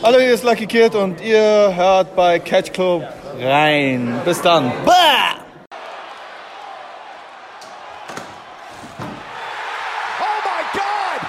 [0.00, 3.02] Hallo, hier ist Lucky Kid und ihr hört bei Catch Club
[3.36, 4.22] rein.
[4.24, 4.70] Bis dann.
[4.86, 5.44] Bah!
[10.20, 11.26] Oh!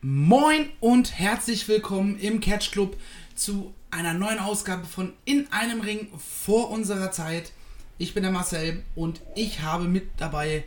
[0.00, 2.96] Moin und herzlich willkommen im Catch Club
[3.34, 7.50] zu einer neuen Ausgabe von In einem Ring vor unserer Zeit.
[7.98, 10.62] Ich bin der Marcel und ich habe mit dabei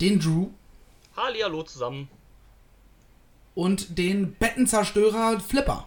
[0.00, 0.48] den Drew
[1.16, 2.08] Hallihallo zusammen.
[3.54, 5.86] Und den Bettenzerstörer Flipper.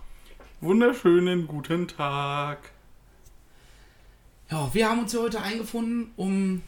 [0.62, 2.72] Wunderschönen guten Tag.
[4.50, 6.62] Ja, wir haben uns hier heute eingefunden, um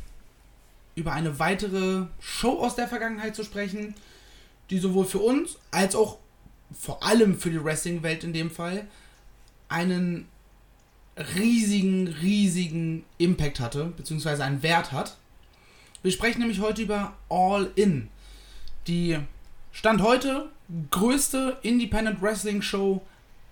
[0.95, 3.93] über eine weitere Show aus der Vergangenheit zu sprechen,
[4.69, 6.17] die sowohl für uns als auch
[6.77, 8.87] vor allem für die Wrestling-Welt in dem Fall
[9.69, 10.27] einen
[11.35, 15.17] riesigen, riesigen Impact hatte, beziehungsweise einen Wert hat.
[16.01, 18.09] Wir sprechen nämlich heute über All In,
[18.87, 19.19] die
[19.71, 20.49] Stand heute
[20.91, 23.01] größte Independent Wrestling Show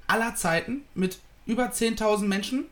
[0.08, 2.66] aller Zeiten mit über 10.000 Menschen.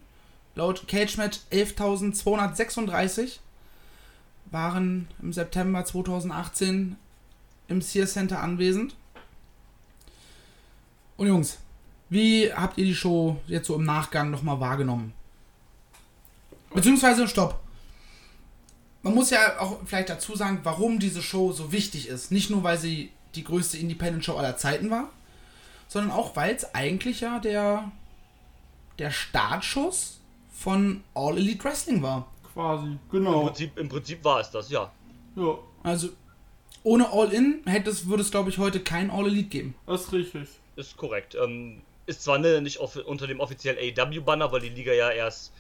[0.56, 3.40] Laut CageMatch 11.236
[4.52, 6.96] waren im September 2018
[7.68, 8.96] im Sears Center anwesend.
[11.18, 11.58] Und Jungs,
[12.10, 15.14] wie habt ihr die Show jetzt so im Nachgang nochmal wahrgenommen?
[16.74, 17.60] Beziehungsweise, stopp.
[19.02, 22.32] Man muss ja auch vielleicht dazu sagen, warum diese Show so wichtig ist.
[22.32, 25.10] Nicht nur, weil sie die größte Independent-Show aller Zeiten war,
[25.88, 27.92] sondern auch, weil es eigentlich ja der,
[29.00, 30.20] der Startschuss
[30.52, 32.28] von All Elite Wrestling war.
[32.54, 33.46] Quasi, Im, genau.
[33.48, 34.92] Prinzip, Im Prinzip war es das, ja.
[35.36, 36.10] Ja, Also,
[36.84, 39.76] ohne All In hätte es, würde es, glaube ich, heute kein All Elite geben.
[39.88, 40.50] das ist richtig.
[40.76, 41.36] Ist korrekt.
[41.36, 45.52] Ähm, ist zwar ne, nicht unter dem offiziellen AEW-Banner, weil die Liga ja erst,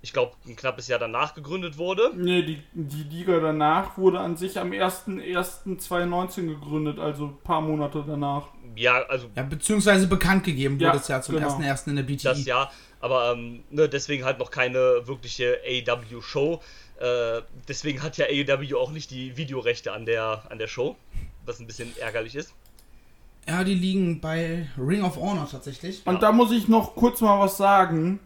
[0.00, 2.12] ich glaube, ein knappes Jahr danach gegründet wurde.
[2.14, 8.04] Nee, die, die Liga danach wurde an sich am 1.1.2019 gegründet, also ein paar Monate
[8.06, 8.48] danach.
[8.76, 11.48] Ja, also Ja, beziehungsweise bekannt gegeben Ja, wurde es ja zum genau.
[11.48, 12.24] ersten ersten in der BTE.
[12.24, 12.70] das Jahr.
[13.00, 16.60] Aber ähm, ne, deswegen halt noch keine wirkliche AEW-Show.
[17.00, 20.96] Äh, deswegen hat ja AEW auch nicht die Videorechte an der, an der Show.
[21.44, 22.54] Was ein bisschen ärgerlich ist.
[23.48, 26.02] Ja, die liegen bei Ring of Honor tatsächlich.
[26.06, 28.20] Und da muss ich noch kurz mal was sagen.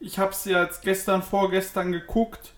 [0.00, 2.52] Ich hab's ja jetzt gestern, vorgestern geguckt.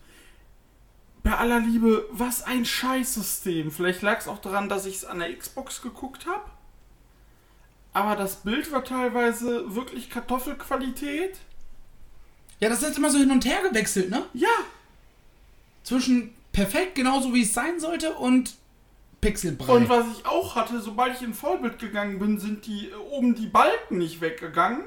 [1.22, 3.70] Bei aller Liebe, was ein Scheißsystem.
[3.70, 6.44] Vielleicht lag es auch daran, dass ich es an der Xbox geguckt habe.
[7.92, 11.38] Aber das Bild war teilweise wirklich Kartoffelqualität.
[12.60, 14.26] Ja, das ist jetzt immer so hin und her gewechselt, ne?
[14.32, 14.48] Ja,
[15.82, 18.54] Zwischen perfekt, genauso wie es sein sollte, und
[19.20, 19.72] Pixelbrei.
[19.72, 23.46] Und was ich auch hatte, sobald ich in Vollbild gegangen bin, sind die oben die
[23.46, 24.84] Balken nicht weggegangen.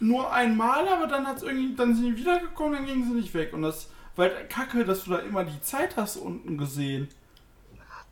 [0.00, 3.52] Nur einmal, aber dann hat's irgendwie, dann sind die wiedergekommen, dann gingen sie nicht weg.
[3.52, 7.08] Und das war halt kacke, dass du da immer die Zeit hast unten gesehen.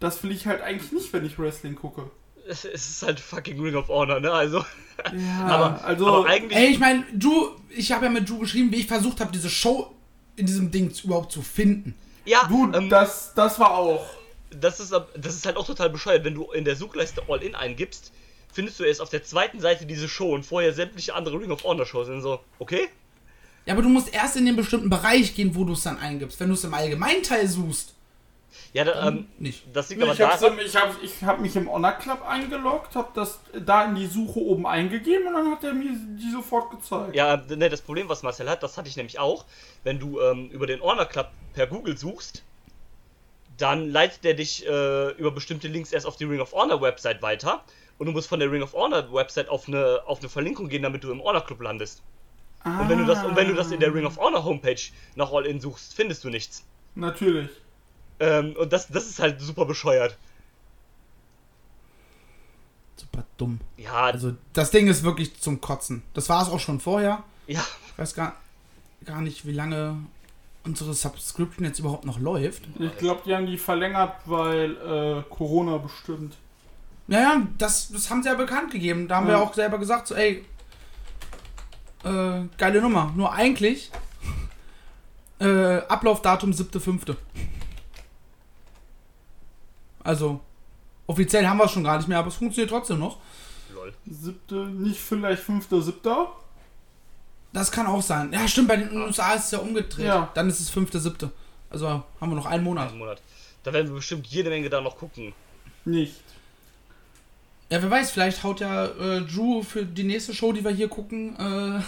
[0.00, 2.10] Das will ich halt eigentlich nicht, wenn ich Wrestling gucke.
[2.48, 4.32] Es, ist halt fucking Ring of Honor, ne?
[4.32, 4.64] Also.
[5.12, 6.06] Ja, aber, also.
[6.08, 6.58] aber eigentlich.
[6.58, 9.48] Ey, ich meine, du, ich habe ja mit Drew geschrieben, wie ich versucht habe, diese
[9.48, 9.94] Show
[10.34, 11.94] in diesem Ding überhaupt zu finden.
[12.24, 14.04] ja, du, ähm, das, das war auch.
[14.50, 18.12] das ist, das ist halt auch total bescheuert, wenn du in der Suchleiste All-In eingibst,
[18.52, 21.64] findest du erst auf der zweiten Seite diese Show und vorher sämtliche andere Ring of
[21.64, 22.88] Honor Shows sind so, okay?
[23.66, 26.38] Ja, aber du musst erst in den bestimmten Bereich gehen, wo du es dann eingibst.
[26.40, 27.94] Wenn du es im Allgemeinteil suchst,
[28.72, 29.64] Ja, da, ähm, nicht.
[29.72, 32.26] das liegt Nee, aber ich habe daran, ich hab, ich hab mich im Honor Club
[32.26, 36.30] eingeloggt, habe das da in die Suche oben eingegeben und dann hat er mir die
[36.32, 37.14] sofort gezeigt.
[37.14, 39.44] ja, ne, das Problem, was Marcel hat, das hatte ich nämlich auch,
[39.84, 42.42] wenn du ähm, über den Honor Club per Google suchst,
[43.58, 47.22] dann leitet der dich äh, über bestimmte Links erst auf die Ring of Honor Website
[47.22, 47.62] weiter
[47.98, 50.82] und du musst von der Ring of Honor Website auf eine, auf eine Verlinkung gehen,
[50.82, 52.02] damit du im Honor Club landest.
[52.64, 54.80] Und wenn du das, und wenn du das in der Ring of Honor Homepage
[55.16, 56.64] nach All-In suchst, findest du nichts.
[56.94, 57.50] Natürlich.
[58.20, 60.16] Ähm, und das, das ist halt super bescheuert.
[62.96, 63.60] Super dumm.
[63.76, 66.02] Ja, Also, das Ding ist wirklich zum Kotzen.
[66.14, 67.24] Das war es auch schon vorher.
[67.48, 68.36] ja, Ich weiß gar,
[69.04, 69.96] gar nicht, wie lange
[70.64, 72.62] unsere Subscription jetzt überhaupt noch läuft.
[72.78, 76.36] Ich glaube, die haben die verlängert, weil äh, Corona bestimmt.
[77.06, 79.08] Naja, das, das haben sie ja bekannt gegeben.
[79.08, 79.40] Da haben wir Ja.
[79.40, 80.44] auch selber gesagt, so, ey,
[82.04, 83.12] äh, geile Nummer.
[83.16, 83.90] Nur eigentlich,
[85.40, 87.16] äh, Ablaufdatum 7.5.
[90.04, 90.40] Also,
[91.06, 93.18] offiziell haben wir es schon gar nicht mehr, aber es funktioniert trotzdem noch.
[93.74, 93.92] lol.
[94.06, 96.32] Siebte, nicht vielleicht fünfter, siebter.
[97.52, 98.32] Das kann auch sein.
[98.32, 100.06] Ja, stimmt, bei den USA ist es ja umgedreht.
[100.06, 100.30] Ja.
[100.34, 101.30] Dann ist es 5.7.
[101.70, 102.90] Also haben wir noch einen Monat.
[102.90, 103.20] Einen Monat.
[103.62, 105.34] Da werden wir bestimmt jede Menge da noch gucken.
[105.84, 106.22] Nicht.
[107.72, 110.88] Ja, wer weiß, vielleicht haut ja äh, Drew für die nächste Show, die wir hier
[110.88, 111.80] gucken, äh,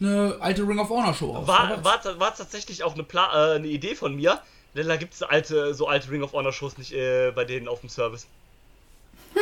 [0.04, 1.46] eine alte Ring of Honor Show aus.
[1.46, 4.42] War, war, war tatsächlich auch eine, Pla äh, eine Idee von mir,
[4.74, 7.68] Denn da gibt es alte, so alte Ring of Honor Shows nicht äh, bei denen
[7.68, 8.26] auf dem Service.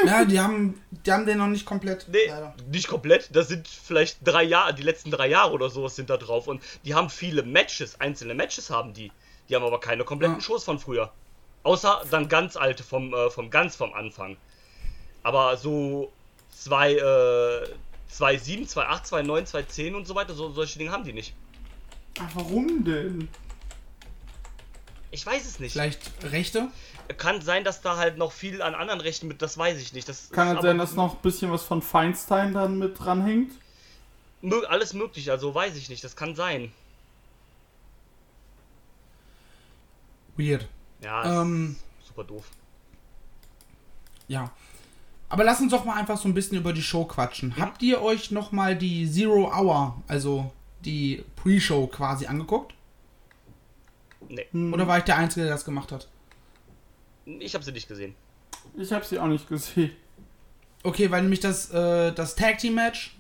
[0.04, 2.06] Ja, die haben, die haben den noch nicht komplett.
[2.12, 2.54] Nee, leider.
[2.70, 3.34] nicht komplett.
[3.34, 6.48] Das sind vielleicht drei Jahre, die letzten drei Jahre oder sowas sind da drauf.
[6.48, 9.10] Und die haben viele Matches, einzelne Matches haben die.
[9.48, 10.42] Die haben aber keine kompletten Ja.
[10.42, 11.12] Shows von früher.
[11.62, 14.36] Außer dann ganz alte vom, äh, vom ganz vom Anfang.
[15.26, 16.12] Aber so
[16.52, 17.68] zwei, äh,
[18.12, 21.34] 2.7, 2.8, 2.9, 2.10 und so weiter, so, solche Dinge haben die nicht.
[22.20, 23.28] Ach, warum denn?
[25.10, 25.72] Ich weiß es nicht.
[25.72, 26.68] Vielleicht Rechte?
[27.18, 30.08] Kann sein, dass da halt noch viel an anderen Rechten mit, das weiß ich nicht.
[30.08, 33.50] Das Kann aber sein, dass noch ein bisschen was von Feinstein dann mit dranhängt?
[34.68, 36.72] alles möglich, also weiß ich nicht, das kann sein.
[40.36, 40.68] Weird.
[41.02, 41.74] Ja, Ähm,
[42.06, 42.44] super doof.
[44.28, 44.52] ja.
[45.28, 47.56] Aber lass uns doch mal einfach so ein bisschen über die Show quatschen.
[47.56, 50.52] Habt ihr euch noch mal die Zero Hour, also
[50.84, 52.74] die Pre-Show quasi angeguckt?
[54.28, 56.08] Nee, Oder war ich der Einzige, der das gemacht hat?
[57.26, 58.14] ich habe sie nicht gesehen.
[58.76, 59.90] Ich habe sie auch nicht gesehen.
[60.84, 63.16] Okay, weil nämlich das, äh, das Tag Team Match,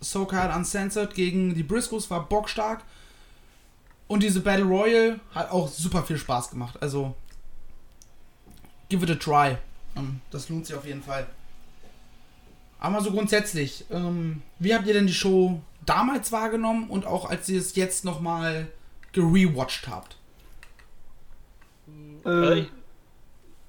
[0.00, 2.82] So Called Uncensored gegen die Briscoes war bockstark.
[4.08, 6.78] Und diese Battle Royale hat auch super viel Spaß gemacht.
[6.80, 7.14] Also,
[8.88, 9.56] give it a try.
[9.96, 11.26] Ähm, das lohnt sich auf jeden Fall.
[12.80, 17.48] Aber so grundsätzlich, ähm, wie habt ihr denn die Show damals wahrgenommen und auch als
[17.48, 18.68] ihr es jetzt nochmal
[19.12, 20.16] gerewatcht habt?
[22.24, 22.66] Äh, Äh,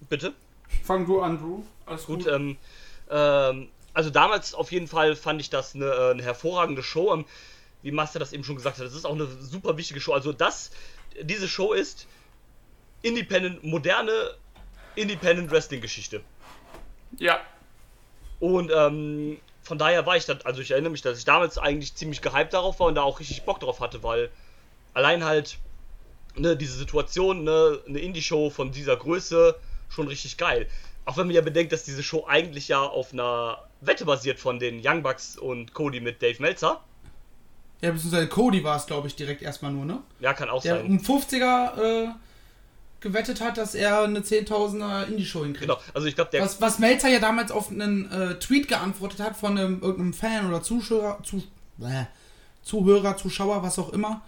[0.10, 0.34] bitte?
[0.84, 1.62] fang du an, Drew.
[1.86, 2.34] Alles Gut, gut.
[2.34, 2.58] ähm,
[3.10, 7.14] ähm, also damals auf jeden Fall fand ich das eine, äh, eine hervorragende Show.
[7.14, 7.26] Ähm,
[7.82, 10.14] wie Master das eben schon gesagt hat, das ist auch eine super wichtige Show.
[10.14, 10.72] Also das,
[11.22, 12.08] diese Show ist
[13.02, 14.14] Independent, moderne
[14.96, 16.22] Independent Wrestling Geschichte.
[17.18, 17.42] ja.
[18.42, 21.96] Und ähm, von daher war ich dann, also ich erinnere mich, dass ich damals eigentlich
[21.96, 24.30] ziemlich gehypt darauf war und da auch richtig Bock drauf hatte, weil
[24.94, 25.58] allein halt
[26.36, 29.56] ne, diese Situation, ne, eine Indie-Show von dieser Größe,
[29.90, 30.68] schon richtig geil.
[31.06, 34.60] Auch wenn man ja bedenkt, dass diese Show eigentlich ja auf einer Wette basiert von
[34.60, 36.82] den Young Bucks und Cody mit Dave Meltzer.
[37.82, 40.00] Ja, beziehungsweise Cody war es, glaube ich, direkt erstmal nur, ne?
[40.20, 40.86] Ja, kann auch Der sein.
[40.86, 42.08] um 50er äh,
[43.02, 45.68] gewettet hat, dass er eine 10.000er Indie-Show hinkriegt.
[45.68, 49.20] Genau, also ich glaube, der Was, was Melzer ja damals auf einen äh, Tweet geantwortet
[49.20, 51.38] hat von einem, irgendeinem Fan oder Zuschauer, zu,
[51.82, 52.06] äh,
[52.62, 54.22] Zuhörer, Zuschauer, was auch immer.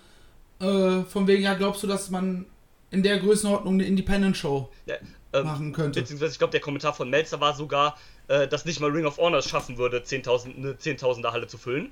[0.60, 2.46] Äh, von wegen, ja, glaubst du, dass man
[2.90, 4.96] in der Größenordnung eine Independent-Show Ja,
[5.34, 6.02] ähm, machen könnte?
[6.02, 7.98] Beziehungsweise, ich glaube, der Kommentar von Melzer war sogar,
[8.28, 11.60] äh, dass nicht mal Ring of Honor es schaffen würde, 10.000 eine 10.000er Halle zu
[11.60, 11.92] füllen.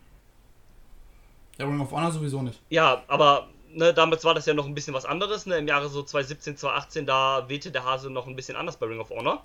[1.60, 2.60] Der Ring of Honor sowieso nicht.
[2.69, 5.45] Ja, aber ne, damals war das ja noch ein bisschen was anderes.
[5.45, 5.57] Ne?
[5.57, 9.00] Im Jahre so 2017, 2018, da wehte der Hase noch ein bisschen anders bei Ring
[9.00, 9.44] of Honor.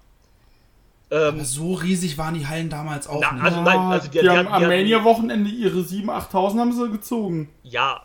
[1.11, 3.45] Ähm, so riesig waren die Hallen damals auch Na, nicht.
[3.45, 7.49] also- nein, also die- die, die haben am Mania-Wochenende ihre 7.000, 8.000 haben sie gezogen.
[7.63, 8.05] ja,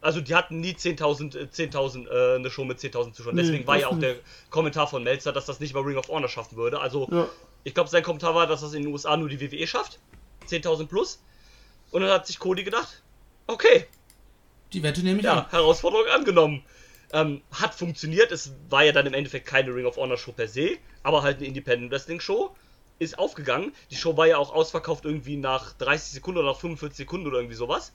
[0.00, 3.34] also die hatten nie 10.000, äh, 10.000, äh, eine Show mit 10.000 Zuschauern.
[3.34, 4.02] Nee, Deswegen war ja auch nicht.
[4.04, 4.14] der
[4.50, 6.78] Kommentar von Melzer, dass das nicht mal Ring of Honor schaffen würde.
[6.80, 7.26] Also, Ja.
[7.64, 9.98] ich glaube, sein Kommentar war, dass das in den USA nur die WWE schafft.
[10.46, 11.20] 10.000 plus.
[11.90, 13.02] Und dann hat sich Cody gedacht,
[13.48, 13.86] okay,
[14.74, 15.50] Die Wette nehme ich Ja, an.
[15.50, 16.62] Herausforderung angenommen.
[17.12, 18.32] Ähm, hat funktioniert.
[18.32, 21.38] Es war ja dann im Endeffekt keine Ring of Honor Show per se, aber halt
[21.38, 22.54] eine Independent Wrestling Show.
[22.98, 23.72] Ist aufgegangen.
[23.90, 27.38] Die Show war ja auch ausverkauft irgendwie nach 30 Sekunden oder nach 45 Sekunden oder
[27.38, 27.92] irgendwie sowas.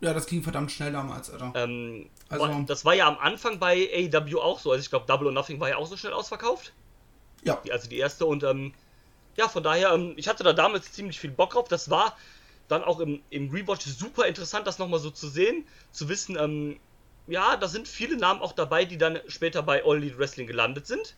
[0.00, 1.52] Ja, das ging verdammt schnell damals, Alter.
[1.54, 4.70] Ähm, Also- das war ja am Anfang bei AEW auch so.
[4.72, 6.72] Also ich glaube, Double or Nothing war ja auch so schnell ausverkauft.
[7.44, 7.60] Ja.
[7.64, 8.72] Die, also die erste und ähm,
[9.36, 11.68] ja, von daher, ähm, ich hatte da damals ziemlich viel Bock drauf.
[11.68, 12.16] Das war
[12.68, 16.78] dann auch im, im Rewatch super interessant, das nochmal so zu sehen, zu wissen, ähm,
[17.26, 20.86] ja, da sind viele Namen auch dabei, die dann später bei All Elite Wrestling gelandet
[20.86, 21.16] sind.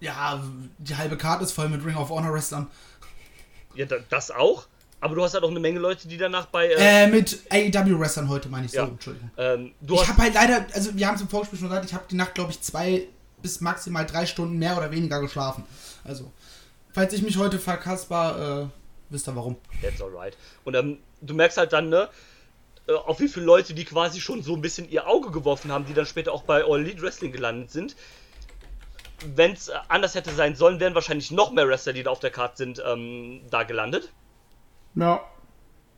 [0.00, 0.42] Ja,
[0.78, 2.66] die halbe Karte ist voll mit Ring of Honor Wrestlern.
[3.74, 4.66] Ja, da, das auch.
[5.00, 6.68] Aber du hast halt auch eine Menge Leute, die danach bei.
[6.68, 8.84] Äh, Äh, mit AEW Wrestlern heute meine ich so, Ja.
[8.84, 9.30] Entschuldigung.
[9.36, 12.04] ähm, Ich habe halt leider, also wir haben es im Vorgespräch schon gesagt, ich habe
[12.10, 13.08] die Nacht, glaube ich, zwei
[13.40, 15.64] bis maximal drei Stunden mehr oder weniger geschlafen.
[16.04, 16.30] Also,
[16.92, 18.81] falls ich mich heute verkasper, äh,
[19.12, 19.56] wisst ihr warum.
[19.80, 20.36] That's alright.
[20.64, 22.08] Und ähm, du merkst halt dann, ne,
[22.88, 25.86] äh, auf wie viele Leute, die quasi schon so ein bisschen ihr Auge geworfen haben,
[25.86, 27.96] die dann später auch bei All Elite Wrestling gelandet sind.
[29.24, 32.30] Wenn es anders hätte sein sollen, wären wahrscheinlich noch mehr Wrestler, die da auf der
[32.30, 34.10] Karte sind, ähm, da gelandet.
[34.96, 35.22] Ja.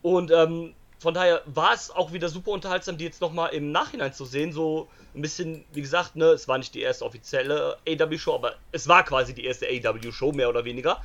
[0.03, 4.13] Und ähm, von daher war es auch wieder super unterhaltsam, die jetzt nochmal im Nachhinein
[4.13, 4.53] zu sehen.
[4.53, 8.87] So ein bisschen, wie gesagt, ne, es war nicht die erste offizielle AW-Show, aber es
[8.87, 11.01] war quasi die erste AW-Show, mehr oder weniger.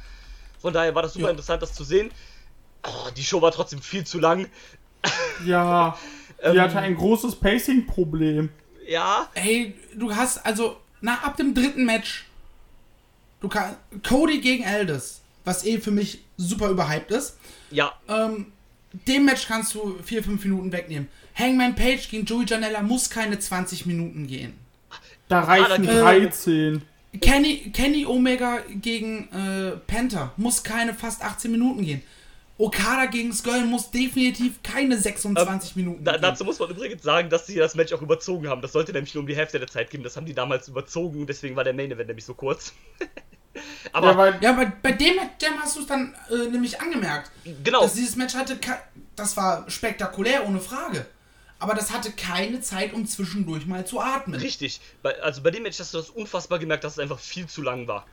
[0.61, 1.31] Von daher war das super Ja.
[1.31, 2.11] interessant, das zu sehen.
[2.85, 4.47] Oh, die Show war trotzdem viel zu lang.
[5.47, 5.97] Ja.
[6.43, 8.49] Die Ähm, hatte ein großes Pacing-Problem.
[8.89, 12.27] Ja, Ey, du hast also, na, ab dem dritten Match,
[13.41, 13.77] du kannst,
[14.07, 17.39] Cody gegen Aldis, was eh für mich super überhyped ist,
[17.71, 18.53] ja, ähm,
[19.07, 21.09] dem Match kannst du vier, fünf Minuten wegnehmen.
[21.35, 24.55] Hangman Page gegen Joey Janella muss keine 20 Minuten gehen.
[25.29, 26.83] Da reichen da- 13.
[27.21, 32.03] Kenny, Kenny Omega gegen äh, Penta muss keine fast 18 Minuten gehen.
[32.57, 36.23] Okada gegen Skull muss definitiv keine 26 Minuten Da, gehen.
[36.23, 38.61] dazu muss man übrigens sagen, dass sie das Match auch überzogen haben.
[38.61, 40.03] Das sollte nämlich nur um die Hälfte der Zeit gehen.
[40.03, 42.75] Das haben die damals überzogen, deswegen war der Main Event nämlich so kurz.
[43.93, 47.31] Aber Ja, weil, Ja, bei, bei dem Jam hast du es dann äh, nämlich angemerkt.
[47.65, 48.59] genau, Dass dieses Match hatte,
[49.17, 51.07] das war spektakulär, ohne Frage.
[51.61, 54.41] Aber das hatte keine Zeit, um zwischendurch mal zu atmen.
[54.41, 54.81] richtig.
[55.03, 57.63] Bei, also bei dem Match hast du das unfassbar gemerkt, dass es einfach viel zu
[57.63, 58.07] lang war.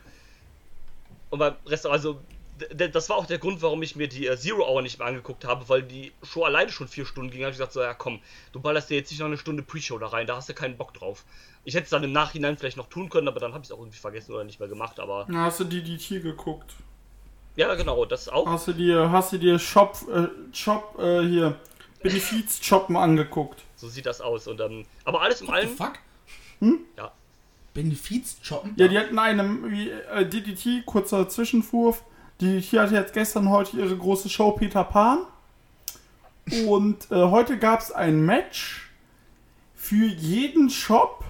[1.30, 2.20] Und beim Rest, also
[2.74, 5.44] das war auch der Grund, warum ich mir die äh, Zero Hour nicht mehr angeguckt
[5.44, 7.40] habe, weil die Show alleine schon vier Stunden ging.
[7.40, 8.20] Da habe ich gesagt, so, ja komm,
[8.52, 10.76] du ballerst dir jetzt nicht noch eine Stunde Pre-Show da rein, da hast du keinen
[10.76, 11.24] Bock drauf.
[11.64, 13.72] Ich hätte es dann im Nachhinein vielleicht noch tun können, aber dann habe ich es
[13.72, 14.98] auch irgendwie vergessen oder nicht mehr gemacht.
[15.00, 16.74] Aber Na, hast du DDT geguckt?
[17.56, 18.46] ja, genau, das auch.
[18.46, 21.56] Hast du dir, hast du dir Shop, äh, Shop, äh, hier,
[22.02, 23.62] Benefiz-Shoppen angeguckt?
[23.76, 24.46] So sieht das aus.
[24.46, 25.94] Und, ähm, aber alles in allem, fuck?
[26.96, 27.12] ja,
[27.74, 28.72] Benefiz shoppen?
[28.76, 32.02] Ja, die hatten eine, wie, äh, DDT, kurzer Zwischenwurf.
[32.40, 35.20] DDT hatte jetzt gestern, heute ihre große Show Peter Pan.
[36.66, 38.90] Und äh, heute gab es ein Match
[39.74, 41.24] für jeden Shop,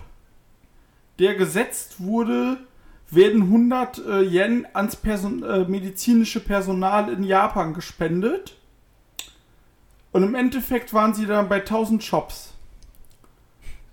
[1.19, 2.59] der gesetzt wurde,
[3.11, 8.57] werden 100 äh, Yen ans Person äh, medizinische Personal in Japan gespendet.
[10.13, 12.55] Und im Endeffekt waren sie dann bei 1000 Shops.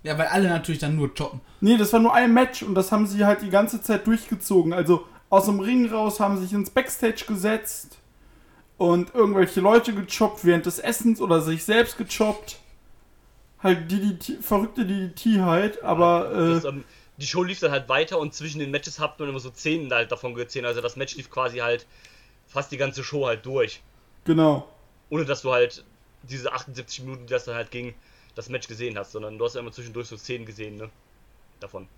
[0.02, 1.40] Ja, weil alle natürlich dann nur shoppen.
[1.60, 4.72] Nee, das war nur ein Match und das haben sie halt die ganze Zeit durchgezogen.
[4.72, 7.98] Also aus dem Ring raus haben sie sich ins Backstage gesetzt
[8.78, 12.60] und irgendwelche Leute gechoppt während des Essens oder sich selbst gechoppt.
[13.62, 16.84] Halt DDT, verrückte DDT halt, aber äh, ähm,
[17.16, 19.90] die Show lief dann halt weiter und zwischen den Matches hat man immer so Szenen
[19.90, 20.66] halt davon gesehen.
[20.66, 21.86] Also das Match lief quasi halt
[22.46, 23.82] fast die ganze Show halt durch.
[24.24, 24.68] genau.
[25.08, 25.84] Ohne dass du halt
[26.28, 27.94] diese 78 Minuten, die das dann halt ging,
[28.34, 30.90] das Match gesehen hast, sondern du hast ja immer zwischendurch so Szenen gesehen, ne?
[31.60, 31.88] Davon.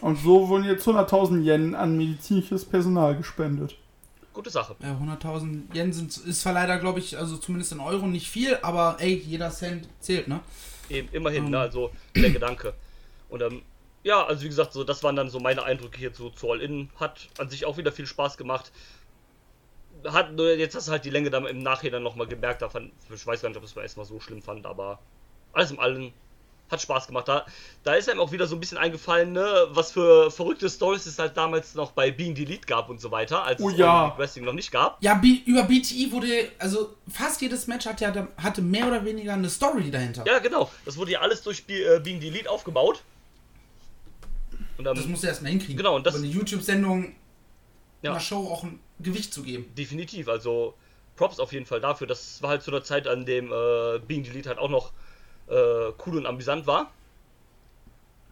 [0.00, 3.76] Und so wurden jetzt 100.000 Yen an medizinisches Personal gespendet.
[4.32, 4.76] Gute Sache.
[4.80, 8.56] Ja, 100.000 Yen sind, ist zwar leider, glaube ich, also zumindest in Euro nicht viel,
[8.62, 10.40] aber ey, jeder Cent zählt, ne?
[10.88, 11.50] Eben, immerhin, Ähm.
[11.50, 11.58] ne?
[11.58, 12.74] Also der Gedanke.
[13.28, 13.62] Und ähm,
[14.04, 16.60] ja, also wie gesagt, so das waren dann so meine Eindrücke hier zu, zu All
[16.60, 16.88] In.
[17.00, 18.70] Hat an sich auch wieder viel Spaß gemacht.
[20.06, 22.62] Hat nur jetzt hast du halt die Länge dann im Nachhinein nochmal gemerkt.
[22.62, 24.98] Da fand, ich weiß gar nicht, ob ich es erstmal so schlimm fand, aber
[25.52, 26.12] alles im Allen
[26.70, 27.26] hat Spaß gemacht.
[27.26, 27.46] Da,
[27.82, 31.18] da ist einem auch wieder so ein bisschen eingefallen, ne, was für verrückte Stories es
[31.18, 34.12] halt damals noch bei Being Delete gab und so weiter, als Oh es ja.
[34.18, 35.02] Wrestling noch nicht gab.
[35.02, 39.32] Ja, B über BTI wurde, also fast jedes Match hat ja, hatte mehr oder weniger
[39.32, 40.24] eine Story dahinter.
[40.26, 40.70] Ja, genau.
[40.84, 43.02] Das wurde ja alles durch Be äh, Being Delete aufgebaut.
[44.76, 45.76] Und dann, Das musst du erstmal hinkriegen.
[45.78, 47.14] Genau, und das- Über eine YouTube-Sendung
[48.02, 48.12] Ja.
[48.12, 49.72] einer Show auch ein Gewicht zu geben.
[49.76, 50.74] Definitiv, also
[51.16, 52.06] Props auf jeden Fall dafür.
[52.06, 54.92] Das war halt zu der Zeit, an dem äh, Being Delete halt auch noch
[55.48, 55.52] äh,
[56.06, 56.92] cool und amüsant war.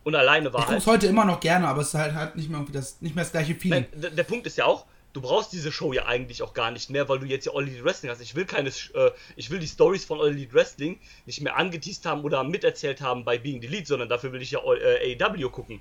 [0.05, 0.77] Und alleine war Ich halt.
[0.77, 3.17] guck's heute immer noch gerne, aber es ist halt, halt nicht mehr irgendwie das, nicht
[3.17, 3.87] mehr das gleiche Feeling.
[3.91, 6.71] Nein, der, der Punkt ist ja auch, du brauchst diese Show ja eigentlich auch gar
[6.71, 8.21] nicht mehr, weil du jetzt ja All Elite Wrestling hast.
[8.21, 12.07] Ich will keine, äh, ich will die Stories von All Elite Wrestling nicht mehr angeteased
[12.07, 15.51] haben oder miterzählt haben bei Being Delete, sondern dafür will ich ja All, äh, AEW
[15.51, 15.81] gucken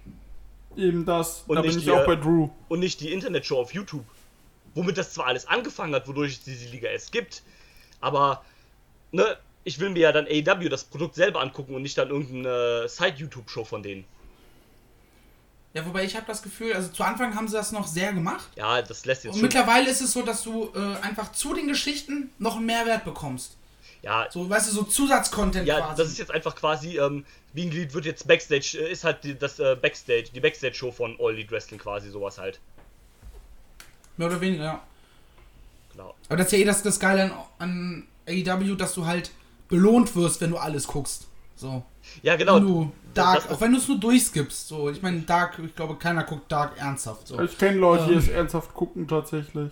[0.78, 1.44] Eben das.
[1.48, 2.50] Und da bin nicht ich auch hier- bei Drew.
[2.68, 4.06] und nicht die Internetshow auf YouTube.
[4.74, 7.44] Womit das zwar alles angefangen hat, wodurch es diese Liga erst gibt,
[8.02, 8.44] aber
[9.14, 12.88] ne, ich will mir ja dann AEW das Produkt selber angucken und nicht dann irgendeine
[12.90, 14.04] Side-YouTube-Show von denen.
[15.74, 18.48] Ja, wobei ich habe das Gefühl, also zu Anfang haben sie das noch sehr gemacht.
[18.56, 19.48] Ja, das lässt jetzt Und schon.
[19.48, 23.58] mittlerweile ist es so, dass du äh, einfach zu den Geschichten noch einen Mehrwert bekommst.
[24.06, 25.98] Ja, So, weißt du, so Zusatzcontent ja, quasi.
[25.98, 29.36] das ist jetzt einfach quasi, ähm, Being Elite wird jetzt Backstage, äh, ist halt die,
[29.38, 32.60] das äh, Backstage, die Backstage-Show von All Elite Wrestling quasi, sowas halt.
[34.18, 34.84] Mehr oder weniger, ja.
[35.92, 36.14] Genau.
[36.30, 39.32] Aber das ist ja eh das, das Geile an, an AEW, dass du halt
[39.70, 41.28] belohnt wirst, wenn du alles guckst.
[41.56, 41.84] So.
[42.22, 42.58] Ja, genau.
[42.58, 44.68] Wenn du Dark, das- auch wenn du es nur durchskippst.
[44.68, 47.28] So, ich meine, Dark, ich glaube, keiner guckt Dark ernsthaft.
[47.28, 47.40] So.
[47.42, 48.20] Ich kenne Leute, die Ähm.
[48.20, 49.72] es ernsthaft gucken tatsächlich.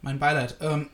[0.00, 0.56] Mein Beileid.
[0.60, 0.88] Ähm,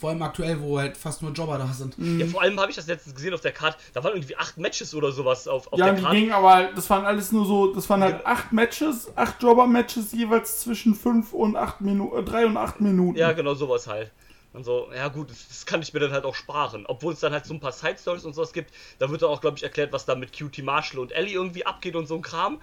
[0.00, 1.94] vor allem aktuell, wo halt fast nur Jobber da sind.
[1.98, 3.76] Ja, vor allem habe ich das letztens gesehen auf der Karte.
[3.92, 6.16] Da waren irgendwie acht Matches oder sowas auf, auf Ja, der die Karte.
[6.16, 8.26] gingen aber, das waren alles nur so, das waren halt Ja.
[8.26, 13.18] acht Matches, acht Jobber-Matches jeweils zwischen fünf und acht Minuten, äh, drei und acht Minuten.
[13.18, 14.10] Ja, genau sowas halt.
[14.52, 16.84] Und so, ja gut, das, das kann ich mir dann halt auch sparen.
[16.88, 18.72] Obwohl es dann halt so ein paar Side-Stories und sowas gibt.
[18.98, 21.64] Da wird dann auch, glaube ich, erklärt, was da mit Cutie Marshall und Ellie irgendwie
[21.66, 22.58] abgeht und so ein Kram.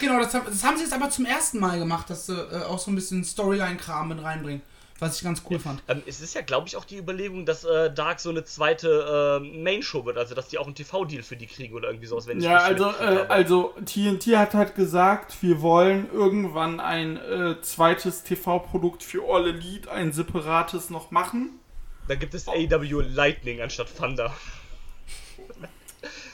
[0.00, 2.62] Genau, das, haben- das haben sie jetzt aber zum ersten Mal gemacht, dass sie äh,
[2.64, 4.62] auch so ein bisschen Storyline-Kram mit reinbringen.
[5.00, 5.80] Was ich ganz cool fand.
[5.86, 9.40] Ähm, es ist ja, glaube ich, auch die Überlegung, dass äh, Dark so eine zweite
[9.40, 10.18] äh, Main-Show wird.
[10.18, 12.90] Also, dass die auch einen TV-Deal für die kriegen oder irgendwie sowas, wenn Ja, also,
[12.90, 19.46] äh, also TNT hat halt gesagt, wir wollen irgendwann ein äh, zweites TV-Produkt für All
[19.46, 21.60] Elite, ein separates noch machen.
[22.08, 24.34] Da gibt es AW Lightning anstatt Thunder.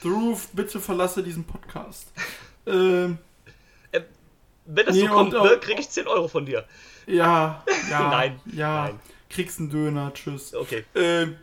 [0.02, 2.12] The Roof, bitte verlasse diesen Podcast.
[2.66, 3.18] Ähm,
[4.64, 6.64] Wenn das Nee, so kommt, ne, äh, krieg ich 10 Euro von dir.
[7.06, 8.08] Ja, ja.
[8.10, 8.84] Nein, Ja.
[8.86, 9.00] nein.
[9.30, 10.54] Kriegst einen Döner, tschüss.
[10.54, 10.84] Okay.
[10.94, 11.36] Ähm,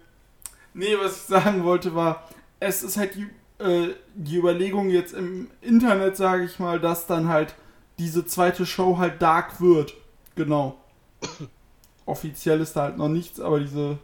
[0.74, 2.27] nee, was ich sagen wollte war,
[2.60, 3.27] es ist halt die,
[3.63, 7.53] äh, die Überlegung jetzt im Internet, sage ich mal, dass dann halt
[8.00, 9.94] diese zweite Show halt dark wird.
[10.36, 10.77] Genau.
[12.06, 13.98] Offiziell ist da halt noch nichts, aber diese,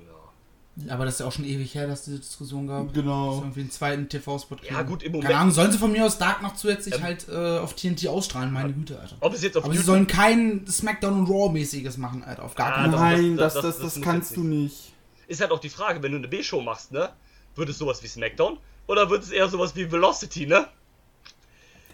[0.89, 2.85] Aber das ist ja auch schon ewig her, dass es diese Diskussion gab.
[2.87, 3.37] Dass genau.
[3.39, 5.39] irgendwie einen zweiten TV-Spot Ja, gut, im Keine Moment.
[5.39, 8.51] Ahnung, sollen sie von mir aus Dark noch zusätzlich Ähm, halt äh, auf TNT ausstrahlen,
[8.53, 9.15] meine Güte, Alter.
[9.21, 9.95] Ob es jetzt auf Aber sie YouTube.
[9.95, 12.43] sollen kein Smackdown und Raw-mäßiges machen, Alter.
[12.43, 13.17] Auf gar Ja, keinen Fall.
[13.21, 14.93] Nein, das- das, das- das, das kannst du nicht.
[15.27, 17.09] Ist halt auch die Frage, wenn du eine B-Show machst, ne?
[17.55, 18.57] Wird es sowas wie SmackDown?
[18.85, 20.67] Oder wird es eher sowas wie Velocity, ne?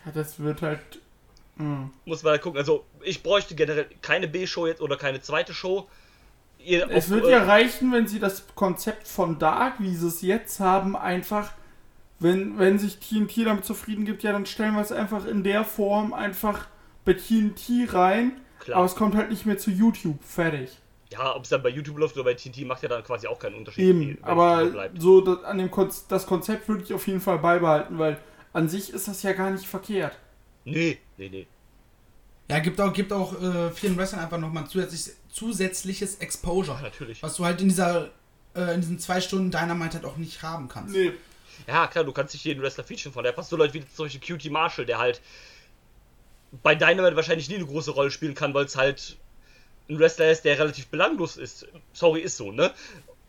[0.05, 0.81] Ja, das wird halt.
[1.55, 1.89] mh.
[2.05, 2.59] Muss man halt gucken.
[2.59, 5.87] Also, ich bräuchte generell keine B-Show jetzt oder keine zweite Show.
[6.65, 10.07] Ihr, Es auf, wird äh, ja reichen, wenn sie das Konzept von Dark, wie sie
[10.07, 11.51] es jetzt haben, einfach,
[12.19, 15.63] wenn, wenn sich TNT damit zufrieden gibt, ja, dann stellen wir es einfach in der
[15.63, 16.67] Form einfach
[17.05, 18.39] bei TNT rein.
[18.59, 18.77] Klar.
[18.77, 20.23] Aber es kommt halt nicht mehr zu YouTube.
[20.23, 20.77] Fertig.
[21.11, 23.37] Ja, ob es dann bei YouTube läuft oder bei TNT, macht ja dann quasi auch
[23.37, 23.83] keinen Unterschied.
[23.83, 24.17] Eben.
[24.21, 28.17] Aber so das, an dem Kon das Konzept würde ich auf jeden Fall beibehalten, weil
[28.51, 30.17] an sich ist das ja gar nicht verkehrt.
[30.65, 31.47] Nee, nee, nee.
[32.49, 35.22] Ja, gibt auch, gibt auch äh, vielen Wrestlern einfach nochmal zusätzlich, zusätzliches
[36.19, 36.81] Exposure.
[36.81, 37.23] Natürlich.
[37.23, 38.09] Was du halt in dieser
[38.55, 40.93] äh, in diesen zwei Stunden Dynamite halt auch nicht haben kannst.
[40.95, 41.13] Nee.
[41.67, 43.23] Ja, klar, du kannst nicht jeden Wrestler featuren von.
[43.23, 45.21] Der passt so Leute wie zum Beispiel Cutie Marshall, der halt
[46.61, 49.17] bei Dynamite wahrscheinlich nie eine große Rolle spielen kann, weil es halt
[49.89, 51.67] ein Wrestler ist, der relativ belanglos ist.
[51.93, 52.71] Sorry, ist so, ne?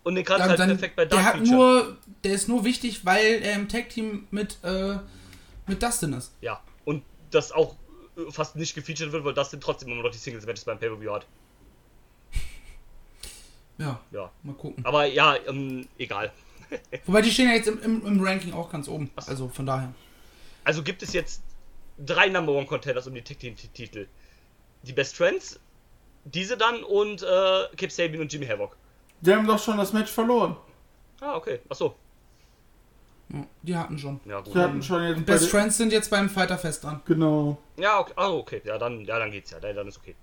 [0.02, 1.56] Und den kannst du halt dann, perfekt bei der Dark hat featuren.
[1.56, 4.98] nur, der ist nur wichtig, weil er im Tag-Team mit, äh,
[5.66, 6.32] mit Dustin ist.
[6.42, 7.76] Ja, und das auch
[8.16, 11.26] äh, fast nicht gefeatured wird, weil Dustin trotzdem immer noch die Singles-Matches beim Pay-Per-View hat.
[13.78, 14.30] Ja, Ja.
[14.42, 14.84] mal gucken.
[14.84, 16.32] Aber ja, ähm, egal.
[17.06, 19.10] Wobei die stehen ja jetzt im, im, im Ranking auch ganz oben.
[19.16, 19.92] Also von daher.
[20.64, 21.42] Also gibt es jetzt
[21.98, 24.06] drei Number One Contenders um die Tag Team Titel.
[24.82, 25.58] Die Best Friends,
[26.24, 28.76] diese dann und äh, Kip Sabian und Jimmy Havoc.
[29.20, 30.56] Die haben doch schon das Match verloren.
[31.20, 31.60] Ah, okay.
[31.68, 31.94] Achso.
[33.30, 34.20] Ja, die hatten schon.
[34.26, 34.54] Ja, gut.
[34.54, 37.00] Die hatten schon jetzt Best Friends sind jetzt beim Fighter Fest dran.
[37.06, 37.58] Genau.
[37.76, 38.12] Ja, okay.
[38.16, 38.60] Ah, okay.
[38.64, 39.60] Ja, dann, ja, dann geht's ja.
[39.60, 40.14] Dann, dann ist okay.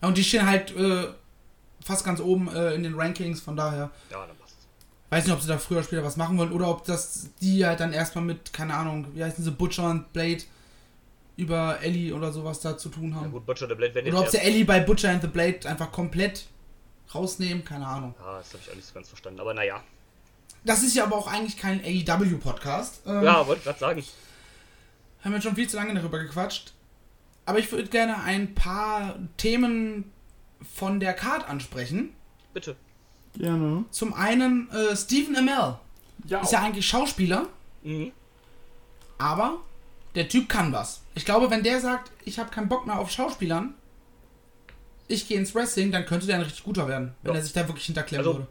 [0.00, 1.08] Ja, und die stehen halt äh,
[1.86, 3.90] fast ganz oben äh, in den Rankings, von daher.
[4.10, 4.56] Ja, dann passt.
[5.10, 7.64] Weiß nicht, ob sie da früher oder später was machen wollen oder ob das die
[7.64, 10.42] halt dann erstmal mit, keine Ahnung, wie heißen sie, Butcher und Blade
[11.36, 13.30] über Ellie oder sowas da zu tun Ja, haben.
[13.30, 14.38] gut, Butcher the Blade werden oder ob sie.
[14.38, 16.46] Ellie bei Butcher and the Blade einfach komplett
[17.14, 18.14] rausnehmen, keine Ahnung.
[18.18, 19.38] Ja, das habe ich auch nicht so ganz verstanden.
[19.40, 19.80] Aber naja.
[20.64, 23.02] Das ist ja aber auch eigentlich kein AEW-Podcast.
[23.06, 24.02] Ähm, Ja, wollte gerade sagen.
[25.22, 26.72] Haben wir schon viel zu lange darüber gequatscht.
[27.44, 30.10] Aber ich würde gerne ein paar Themen
[30.74, 32.14] von der Card ansprechen.
[32.54, 32.76] Bitte.
[33.36, 33.84] Gerne.
[33.90, 35.76] Zum einen äh, Stephen Amell.
[36.26, 36.40] Ja.
[36.40, 37.46] Ist ja eigentlich Schauspieler,
[37.82, 38.12] Mhm.
[39.18, 39.58] aber
[40.14, 41.02] der Typ kann was.
[41.14, 43.74] Ich glaube, wenn der sagt, ich habe keinen Bock mehr auf Schauspielern,
[45.08, 47.38] ich gehe ins Wrestling, dann könnte der ein richtig guter werden, wenn Ja.
[47.38, 48.48] er sich da wirklich hinterklemmen Also, würde.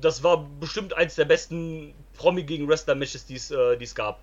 [0.00, 4.20] Das war bestimmt eins der besten Promi gegen Wrestler-Matches, die es äh, die es gab.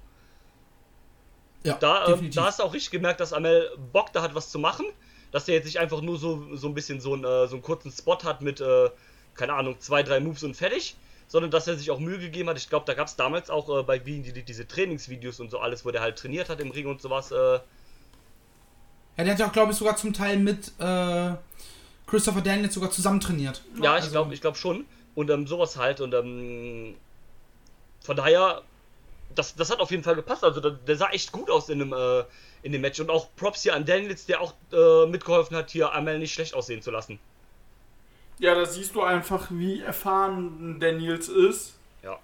[1.64, 2.36] Ja, Da, definitiv.
[2.36, 4.86] da hast du auch richtig gemerkt, dass Amel Bock da hat, was zu machen.
[5.32, 7.62] Dass er jetzt nicht einfach nur so, so ein bisschen so, ein, äh, so einen
[7.62, 8.89] kurzen Spot hat mit, äh,
[9.36, 10.96] keine Ahnung, zwei, drei Moves und fertig.
[11.28, 12.58] Sondern dass er sich auch Mühe gegeben hat.
[12.58, 15.50] Ich glaube, da gab es damals auch äh, bei Wien die, die, diese Trainingsvideos und
[15.50, 17.32] so alles, wo der halt trainiert hat im Ring und sowas.
[17.32, 17.36] Äh,
[19.17, 21.32] ja, der hat ja auch, glaube ich, sogar zum Teil mit äh,
[22.08, 23.63] Christopher Daniels sogar zusammen trainiert.
[23.82, 24.86] ja, ich Also- glaube ich glaub schon.
[25.15, 26.02] Und ähm, sowas halt.
[26.02, 26.96] Und ähm,
[28.02, 28.62] von daher,
[29.36, 30.44] das, das hat auf jeden Fall gepasst.
[30.44, 32.24] Also der, der sah echt gut aus in dem, äh,
[32.63, 33.00] in dem Match.
[33.00, 36.54] Und auch Props hier an Daniels, der auch äh, mitgeholfen hat, hier einmal nicht schlecht
[36.54, 37.19] aussehen zu lassen.
[38.39, 41.76] Ja, da siehst du einfach, wie erfahren Daniels ist.
[42.04, 42.17] Ja.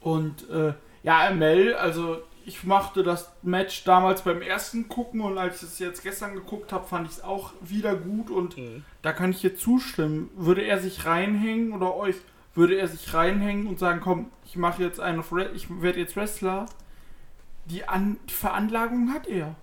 [0.00, 5.62] Und äh, ja, ML, also ich machte das Match damals beim ersten gucken und als
[5.62, 8.84] ich es jetzt gestern geguckt habe, fand ich es auch wieder gut und Mhm.
[9.02, 10.30] da kann ich dir zustimmen.
[10.36, 12.16] Würde er sich reinhängen oder euch,
[12.54, 15.22] würde er sich reinhängen und sagen, komm, ich mache jetzt einen
[15.54, 16.66] ich werde jetzt Wrestler.
[17.66, 19.54] Die, An Veranlagung hat er.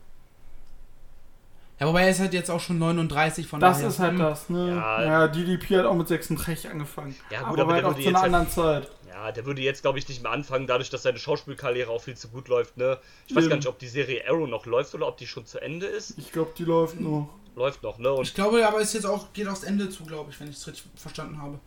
[1.80, 3.90] Ja, wobei er ist halt jetzt auch schon 39 von Das daher.
[3.90, 4.70] ist halt das, ne?
[4.76, 5.04] Ja.
[5.04, 7.16] Ja, DDP hat auch mit 36 angefangen.
[7.30, 8.92] Ja, aber, gut, aber halt der auch zu einer halt- anderen Zeit.
[9.10, 12.16] Ja, der würde jetzt, glaube ich, nicht mehr anfangen, dadurch, dass seine Schauspielkarriere auch viel
[12.18, 12.78] zu gut läuft.
[12.78, 12.98] Ne?
[13.28, 13.50] Ich weiß Mhm.
[13.50, 16.18] gar nicht, ob die Serie Arrow noch läuft oder ob die schon zu Ende ist.
[16.18, 17.30] Ich glaube, die läuft noch.
[17.56, 18.12] Läuft noch, ne?
[18.14, 20.58] Und Ich glaube, aber ist jetzt auch, geht aufs Ende zu, glaube ich, wenn ich
[20.58, 21.60] es richtig verstanden habe.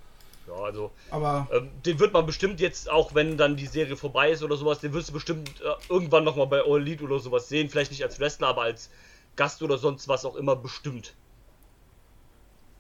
[0.51, 4.31] Ja, also, Aber ähm, den wird man bestimmt jetzt, auch wenn dann die Serie vorbei
[4.31, 7.49] ist oder sowas, den wirst du bestimmt äh, irgendwann nochmal bei All Elite oder sowas
[7.49, 7.69] sehen.
[7.69, 8.91] Vielleicht nicht als Wrestler, aber als
[9.37, 11.15] Gast oder sonst was auch immer bestimmt.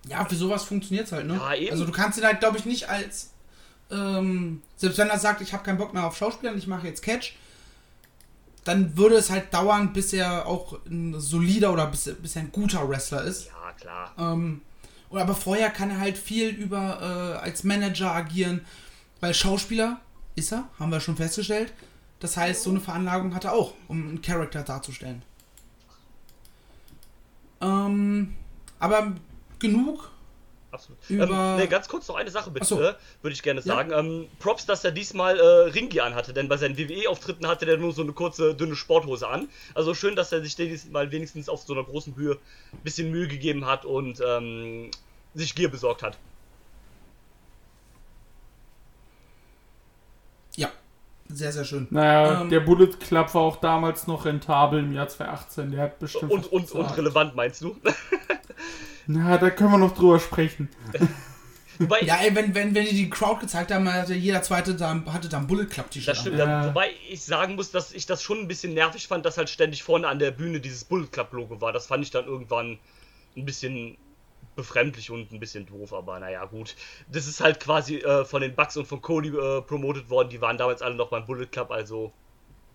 [0.08, 1.34] ja, für sowas funktioniert es halt, ne?
[1.34, 1.72] Ja, eben.
[1.72, 3.30] Also du kannst ihn halt, glaube ich, nicht als
[3.90, 7.02] ähm, selbst wenn er sagt, ich habe keinen Bock mehr auf Schauspielern, ich mache jetzt
[7.02, 7.34] Catch,
[8.64, 12.52] dann würde es halt dauern, bis er auch ein solider oder bis, bis er ein
[12.52, 13.46] guter Wrestler ist.
[13.46, 14.12] Ja, klar.
[14.18, 14.62] Ähm,
[15.18, 18.64] aber vorher kann er halt viel über äh, als Manager agieren,
[19.20, 20.00] weil Schauspieler
[20.36, 21.72] ist er, haben wir schon festgestellt.
[22.20, 25.22] Das heißt, so eine Veranlagung hat er auch, um einen Charakter darzustellen.
[27.60, 28.34] Ähm,
[28.78, 29.14] aber
[29.58, 30.10] genug.
[30.72, 30.98] Absolut.
[31.08, 32.78] Über- Ähm, nee, ganz kurz noch eine Sache bitte, so.
[32.78, 32.94] würde
[33.32, 33.66] ich gerne Ja.
[33.74, 33.90] sagen.
[33.92, 37.92] Ähm, Props, dass er diesmal äh, Ringi anhatte, denn bei seinen WWE-Auftritten hatte der nur
[37.92, 39.48] so eine kurze, dünne Sporthose an.
[39.74, 42.38] Also schön, dass er sich diesmal wenigstens auf so einer großen Bühne
[42.72, 44.90] ein bisschen Mühe gegeben hat und ähm,
[45.34, 46.16] sich Gier besorgt hat.
[50.56, 50.70] Ja,
[51.28, 51.86] sehr, sehr schön.
[51.90, 55.72] Naja, Ähm, der Bullet Club war auch damals noch rentabel im Jahr 2018.
[55.72, 56.30] Der hat bestimmt.
[56.30, 57.76] Und, und, und relevant, meinst du?
[59.12, 60.68] Na, da können wir noch drüber sprechen.
[61.80, 65.02] Wobei, Ja, ey, wenn, wenn, wenn die die Crowd gezeigt haben, hatte jeder zweite da,
[65.06, 66.08] hatte da ein Bullet Club T-Shirt.
[66.08, 66.46] Das stimmt, Ja.
[66.46, 66.68] ja.
[66.68, 69.82] wobei ich sagen muss, dass ich das schon ein bisschen nervig fand, dass halt ständig
[69.82, 71.72] vorne an der Bühne dieses Bullet Club Logo war.
[71.72, 72.78] Das fand ich dann irgendwann
[73.36, 73.96] ein bisschen
[74.54, 76.76] befremdlich und ein bisschen doof, aber naja, gut.
[77.10, 80.28] Das ist halt quasi äh, von den Bucks und von Cody äh, promotet worden.
[80.28, 82.12] Die waren damals alle noch beim Bullet Club, also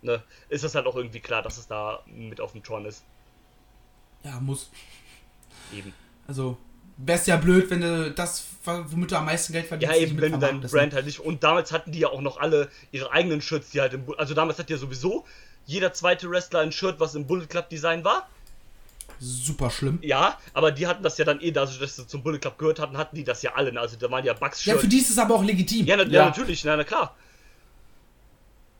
[0.01, 3.05] ne, ist das halt auch irgendwie klar, dass es da mit auf dem Tron ist.
[4.23, 4.71] Ja, muss.
[5.73, 5.93] Eben.
[6.27, 6.57] Also,
[6.97, 10.31] wär's ja blöd, wenn du das, womit du am meisten Geld verdienst, Ja, eben, wenn
[10.33, 10.95] du deinen vermarktest, Brand ne?
[10.95, 11.19] halt nicht.
[11.19, 14.03] Und damals hatten die ja auch noch alle ihre eigenen Shirts, die halt im.
[14.17, 15.25] Also damals hat ja sowieso
[15.65, 18.27] jeder zweite Wrestler ein Shirt, was im Bullet Club Design war.
[19.19, 19.99] Super schlimm.
[20.01, 22.79] Ja, aber die hatten das ja dann eh, da sie das zum Bullet Club gehört
[22.79, 23.71] hatten, hatten die das ja alle.
[23.71, 23.79] ne?
[23.79, 24.81] Also da waren ja Bugs Ja, Shirts.
[24.83, 25.85] für die ist es aber auch legitim.
[25.85, 26.09] ja, na, ja.
[26.09, 26.25] Ja.
[26.25, 27.15] natürlich, na, na klar.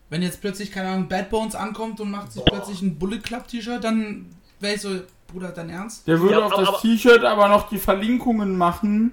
[0.09, 2.53] Wenn jetzt plötzlich, keine Ahnung, Bad Bones ankommt und macht sich Boah.
[2.55, 4.29] plötzlich ein Bullet Club T-Shirt, dann
[4.59, 5.01] wäre ich so,
[5.35, 6.07] Bruder, dein Ernst?
[6.07, 9.11] Der würde Ja, auf aber- das aber- T-Shirt aber noch die Verlinkungen machen,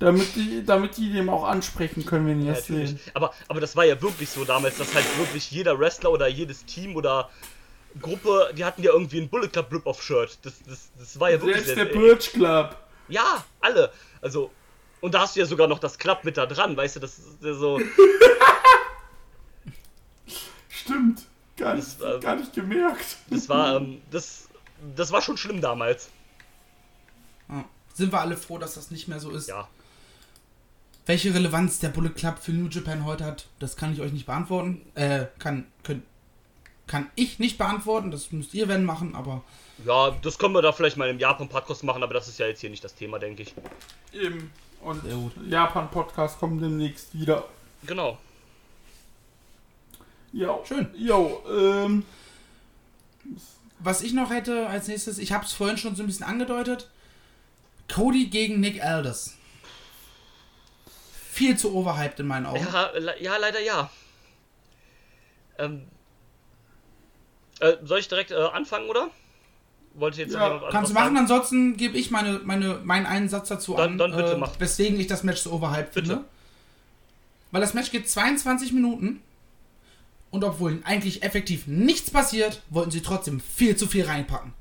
[0.00, 2.90] damit die, damit die dem auch ansprechen können, wenn die Ja, das natürlich.
[2.90, 3.00] sehen.
[3.14, 6.64] Aber, aber das war ja wirklich so damals, dass halt wirklich jeder Wrestler oder jedes
[6.64, 7.30] Team oder
[8.00, 10.38] Gruppe, die hatten ja irgendwie ein Bullet Club Rip-Off-Shirt.
[10.42, 12.76] Das, das, das war ja wirklich Selbst der Birch Club.
[13.06, 13.92] Ja, alle.
[14.20, 14.50] Also,
[15.00, 17.18] und da hast du ja sogar noch das Club mit da dran, weißt du, das
[17.20, 17.78] ist ja so.
[20.68, 21.22] Stimmt.
[21.56, 23.18] Gar nicht, Das, äh, gar nicht gemerkt.
[23.30, 24.48] Das war, ähm, das,
[24.96, 26.08] das war schon schlimm damals.
[27.48, 27.64] Ja.
[27.94, 29.48] Sind wir alle froh, dass das nicht mehr so ist.
[29.48, 29.68] Ja.
[31.06, 34.26] Welche Relevanz der Bullet Club für New Japan heute hat, das kann ich euch nicht
[34.26, 34.82] beantworten.
[34.94, 36.04] Äh, kann, können,
[36.86, 39.42] kann ich nicht beantworten, das müsst ihr wenn machen, aber
[39.84, 42.60] Ja, das können wir da vielleicht mal im Japan-Podcast machen, aber das ist ja jetzt
[42.60, 43.54] hier nicht das Thema, denke ich.
[44.12, 44.52] Eben.
[44.80, 45.32] Und Sehr gut.
[45.48, 47.44] Japan-Podcast kommt demnächst wieder.
[47.86, 48.18] Genau.
[50.32, 50.62] Jo.
[50.66, 50.88] Schön.
[50.96, 52.04] Jo, ähm.
[53.82, 56.88] Was ich noch hätte als nächstes, ich habe es vorhin schon so ein bisschen angedeutet,
[57.92, 59.36] Cody gegen Nick Aldis.
[61.30, 62.66] Viel zu overhyped in meinen Augen.
[62.72, 63.90] Ja, le ja leider ja.
[65.58, 65.86] Ähm,
[67.60, 69.08] äh, soll ich direkt äh, anfangen, oder?
[69.94, 71.16] Wollte jetzt Ja, Kannst du machen, sagen?
[71.18, 74.58] ansonsten gebe ich meine, meine, meinen einen Satz dazu Dann- an, dann bitte äh, mach.
[74.58, 76.06] weswegen ich das Match so overhyped Bitte.
[76.08, 76.24] finde.
[77.50, 79.22] Weil das Match geht 22 Minuten
[80.32, 84.52] und obwohl eigentlich effektiv nichts passiert, wollten sie trotzdem viel zu viel reinpacken.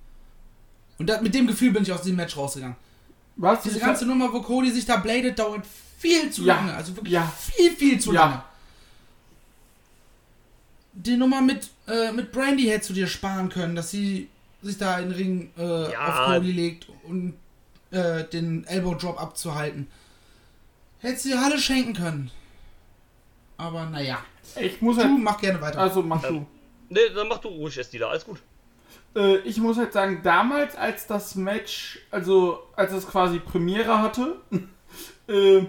[0.99, 2.75] Und da, mit dem Gefühl bin ich aus diesem Match rausgegangen.
[3.37, 3.63] Was?
[3.63, 5.65] Diese ganze Nummer, wo Cody sich da bladet, dauert
[5.97, 6.75] viel zu Ja, lange.
[6.75, 7.25] Also wirklich ja.
[7.39, 8.21] viel, viel zu Ja.
[8.25, 8.43] lange.
[10.93, 14.27] Die Nummer mit, äh, mit Brandy hättest du dir sparen können, dass sie
[14.61, 16.07] sich da in den Ring äh, Ja.
[16.27, 17.33] auf Cody legt und
[17.91, 19.87] äh, den Elbow Drop abzuhalten.
[20.99, 22.29] Hättest du dir alles schenken können.
[23.57, 24.19] Aber naja.
[24.59, 25.19] Ich muss Du halt.
[25.19, 25.79] mach gerne weiter.
[25.79, 26.45] Also mach Ähm,
[26.89, 26.93] du.
[26.93, 28.37] Ne, dann mach du ruhig erst wieder, alles gut.
[29.15, 34.35] Äh, ich muss halt sagen, damals, als das Match, also als es quasi Premiere hatte,
[35.27, 35.61] äh,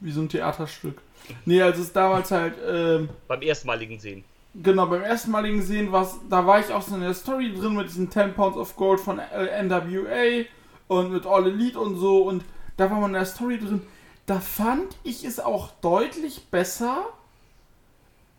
[0.00, 1.00] wie so ein Theaterstück.
[1.44, 4.24] Nee, als es damals halt, ähm, Beim erstmaligen Sehen.
[4.54, 7.74] genau, beim ersten Maligen sehen, was, da war ich auch so in der Story drin
[7.76, 10.44] mit diesen 10 Pounds of Gold von äh, NWA
[10.88, 12.44] und mit All Elite und so und
[12.76, 13.82] da war man in der Story drin.
[14.26, 17.06] Da fand ich es auch deutlich besser,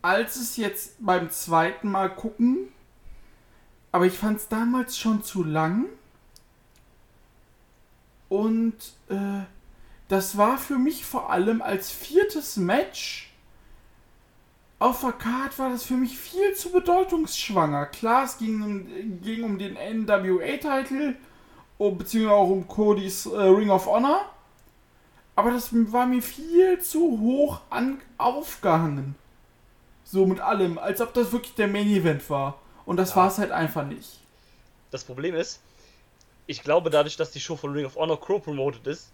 [0.04, 2.68] als es jetzt beim zweiten Mal gucken.
[3.92, 5.86] Aber ich fand es damals schon zu lang.
[8.30, 8.76] Und
[9.10, 9.42] äh,
[10.08, 13.34] das war für mich vor allem als viertes Match
[14.84, 17.86] auf der Card war das für mich viel zu bedeutungsschwanger.
[17.86, 21.16] Klar, es ging, um- ging um den NWA-Titel,
[21.78, 24.26] um, beziehungsweise auch um Codys äh, Ring of Honor.
[25.38, 29.16] Aber das war mir viel zu hoch an, aufgehangen.
[30.14, 32.60] So mit allem, als ob das wirklich der Main-Event war.
[32.86, 33.16] Und das Ja.
[33.16, 34.20] war es halt einfach nicht.
[34.92, 35.60] Das Problem ist,
[36.46, 39.12] ich glaube, dadurch, dass die Show von Ring of Honor Crow promoted ist,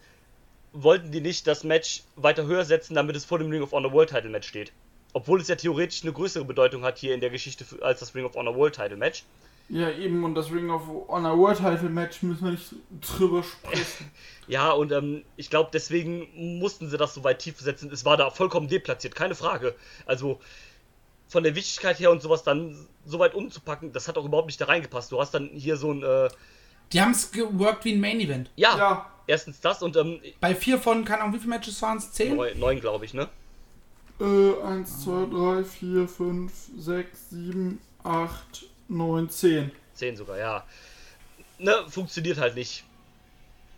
[0.74, 3.94] wollten die nicht das Match weiter höher setzen, damit es vor dem Ring of Honor
[3.94, 4.74] World Title Match steht.
[5.14, 8.26] Obwohl es ja theoretisch eine größere Bedeutung hat hier in der Geschichte als das Ring
[8.26, 9.24] of Honor World Title Match.
[9.70, 14.12] Ja, eben, und das Ring of Honor World Title Match müssen wir nicht drüber sprechen.
[14.50, 16.28] Ja, und ähm, ich glaube, deswegen
[16.60, 17.90] mussten sie das so weit tief setzen.
[17.94, 19.76] Es war da vollkommen deplatziert, keine Frage.
[20.08, 20.40] Also
[21.30, 24.60] von der Wichtigkeit her und sowas dann so weit umzupacken, das hat auch überhaupt nicht
[24.60, 25.12] da reingepasst.
[25.12, 26.28] Du hast dann hier so ein, äh,
[26.92, 28.50] Die haben es geworkt wie ein Main Event.
[28.58, 32.00] ja, ja, erstens das und ähm, Bei vier von, keine Ahnung, wie viele Matches waren
[32.00, 32.12] es?
[32.12, 32.36] Zehn?
[32.36, 33.30] neun, neun glaube ich, ne?
[34.20, 35.28] äh, 1, 2,
[35.62, 39.72] 3, 4, 5, 6, 7, 8, 9, 10.
[39.94, 40.66] Zehn sogar, ja.
[41.60, 42.84] Ne, funktioniert halt nicht.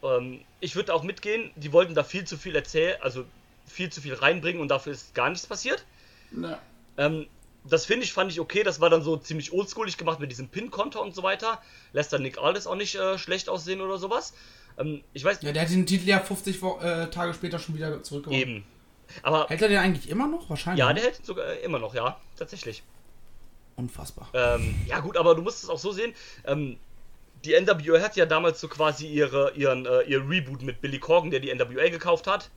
[0.04, 3.26] Ähm, ich würde auch mitgehen, die wollten da viel zu viel erzählen, also
[3.68, 5.86] viel zu viel reinbringen und dafür ist gar nichts passiert.
[6.32, 6.60] Na,
[6.98, 7.28] Ähm,
[7.64, 10.50] das finde ich, fand ich okay, das war dann so ziemlich oldschoolig gemacht mit diesem
[10.50, 11.62] Pin-Konter und so weiter.
[11.94, 14.34] Lässt dann Nick Aldis auch nicht äh, schlecht aussehen oder sowas.
[14.78, 17.76] Ähm, ich weiß Ja, der hat den Titel ja 50 Wo äh, Tage später schon
[17.76, 18.42] wieder zurückgewonnen.
[18.42, 18.64] eben.
[19.24, 20.50] Aber Hält er den eigentlich immer noch?
[20.50, 20.80] Wahrscheinlich.
[20.80, 22.82] ja, der hält ihn sogar immer noch, ja, tatsächlich.
[23.76, 24.30] Unfassbar.
[24.34, 26.14] Ähm, ja gut, aber du musst es auch so sehen.
[26.46, 26.78] Ähm,
[27.44, 31.32] die NWA hat ja damals so quasi ihre, ihren, äh, ihr Reboot mit Billy Corgan,
[31.32, 32.50] der die NWA gekauft hat.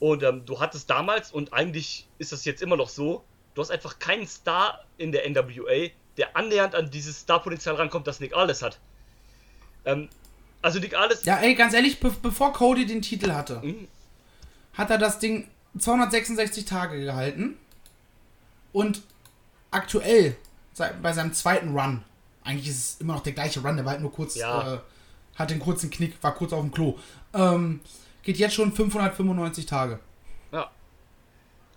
[0.00, 3.70] Und ähm, du hattest damals, und eigentlich ist das jetzt immer noch so, du hast
[3.70, 8.62] einfach keinen Star in der NWA, der annähernd an dieses Starpotenzial rankommt, das Nick Aldis
[8.62, 8.78] hat.
[9.84, 10.08] Ähm,
[10.62, 13.88] also Nick Aldis, Ja, ey, ganz ehrlich, be bevor Cody den Titel hatte, Mhm.
[14.74, 17.56] hat er das Ding 266 Tage gehalten.
[18.72, 19.02] Und
[19.70, 20.36] aktuell,
[21.02, 22.02] bei seinem zweiten Run,
[22.42, 24.74] eigentlich ist es immer noch der gleiche Run, der war halt nur kurz, Ja.
[24.74, 24.78] äh,
[25.36, 26.98] hat den kurzen Knick, war kurz auf dem Klo.
[27.32, 27.80] Ähm,
[28.22, 29.98] geht jetzt schon 595 Tage.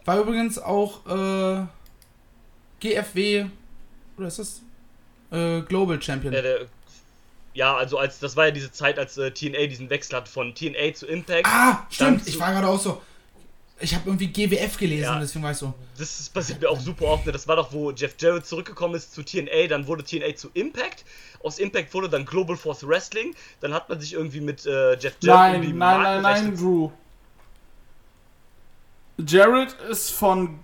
[0.07, 1.65] Ja, War übrigens auch äh,
[2.79, 3.45] GFW,
[4.17, 4.61] oder ist das?
[5.31, 6.31] Äh, Global Champion.
[6.31, 6.59] der, der,
[7.53, 10.53] ja, also als das war ja diese Zeit, als äh, TNA diesen Wechsel hat von
[10.55, 11.45] TNA zu Impact.
[11.47, 12.27] ah, stimmt.
[12.27, 13.01] Ich war gerade auch so.
[13.79, 15.19] Ich habe irgendwie GWF gelesen, Ja.
[15.19, 15.71] deswegen war ich so.
[15.99, 17.25] Das ist- passiert mir auch super oft.
[17.27, 17.31] Ne?
[17.31, 21.03] Das war doch, wo Jeff Jarrett zurückgekommen ist zu TNA, dann wurde TNA zu Impact.
[21.43, 23.35] Aus Impact wurde dann Global Force Wrestling.
[23.61, 26.89] Dann hat man sich irgendwie mit äh, Jeff Jarrett Nein, nein, nein, nein, Drew.
[29.17, 30.60] Jared ist von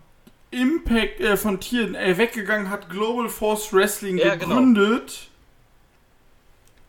[0.52, 4.50] Impact, äh, von TNA weggegangen, hat Global Force Wrestling Ja, genau.
[4.56, 5.30] gegründet.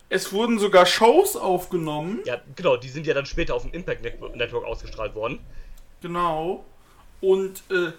[0.09, 2.19] Es wurden sogar Shows aufgenommen.
[2.25, 5.39] Ja, genau, die sind ja dann später auf dem Impact Net- Network ausgestrahlt worden.
[6.01, 6.63] Genau.
[7.21, 7.91] Und äh,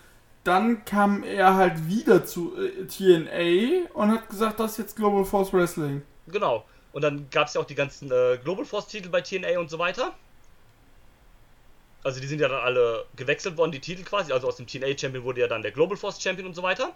[0.45, 5.25] dann kam er halt wieder zu äh, TNA und hat gesagt, das ist jetzt Global
[5.25, 6.03] Force Wrestling.
[6.29, 6.65] Genau.
[6.93, 9.69] Und dann gab es ja auch die ganzen äh, Global Force Titel bei TNA und
[9.69, 10.15] so weiter.
[12.07, 14.33] Also die sind ja dann alle gewechselt worden, die Titel quasi.
[14.33, 16.93] Also aus dem TNA Champion wurde ja dann der Global Force Champion und so weiter.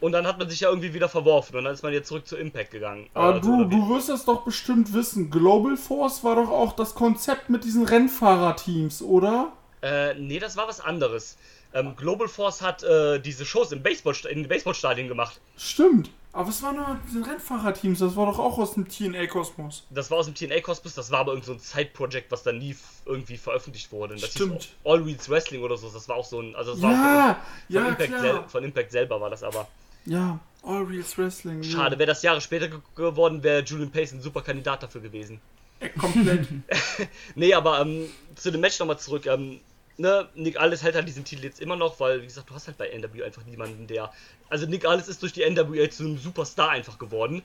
[0.00, 2.26] Und dann hat man sich ja irgendwie wieder verworfen und dann ist man jetzt zurück
[2.26, 3.08] zu Impact gegangen.
[3.14, 5.30] Aber Also, du, du wirst das doch bestimmt wissen.
[5.30, 9.52] Global Force war doch auch das Konzept mit diesen Rennfahrerteams, oder?
[9.80, 11.36] Äh, nee, das war was anderes.
[11.74, 15.40] Ähm, Global Force hat äh, diese Shows im Baseball, in den Baseballstadien gemacht.
[15.56, 16.10] Stimmt.
[16.32, 17.98] Aber was war nur mit diesen Rennfahrerteams?
[18.00, 19.84] Das war doch auch aus dem TNA-Kosmos.
[19.90, 22.58] Das war aus dem TNA Cosmos, das war aber irgend so ein Side-Project, was dann
[22.58, 24.16] nie irgendwie veröffentlicht wurde.
[24.16, 24.70] Das Stimmt.
[24.84, 25.88] All Wheels Wrestling oder so.
[25.90, 26.56] Das war auch so ein.
[26.56, 28.20] Also das war Ja, auch von, ja, Impact klar.
[28.20, 29.68] sel von Impact selber war das aber.
[30.06, 31.62] Ja, All Reels Wrestling.
[31.62, 31.70] ja.
[31.70, 35.40] Schade, wäre das Jahre später ge geworden, wäre Julian Pace ein super Kandidat dafür gewesen.
[35.80, 36.48] Äh, Komplett.
[37.36, 39.26] Nee, aber ähm, zu dem Match nochmal zurück.
[39.26, 39.60] Ähm,
[39.96, 42.66] ne, Nick Aldis hält halt diesen Titel jetzt immer noch, weil, wie gesagt, du hast
[42.66, 44.12] halt bei NWA einfach niemanden, der.
[44.48, 47.42] Also Nick Aldis ist durch die NWA zu einem Superstar einfach geworden.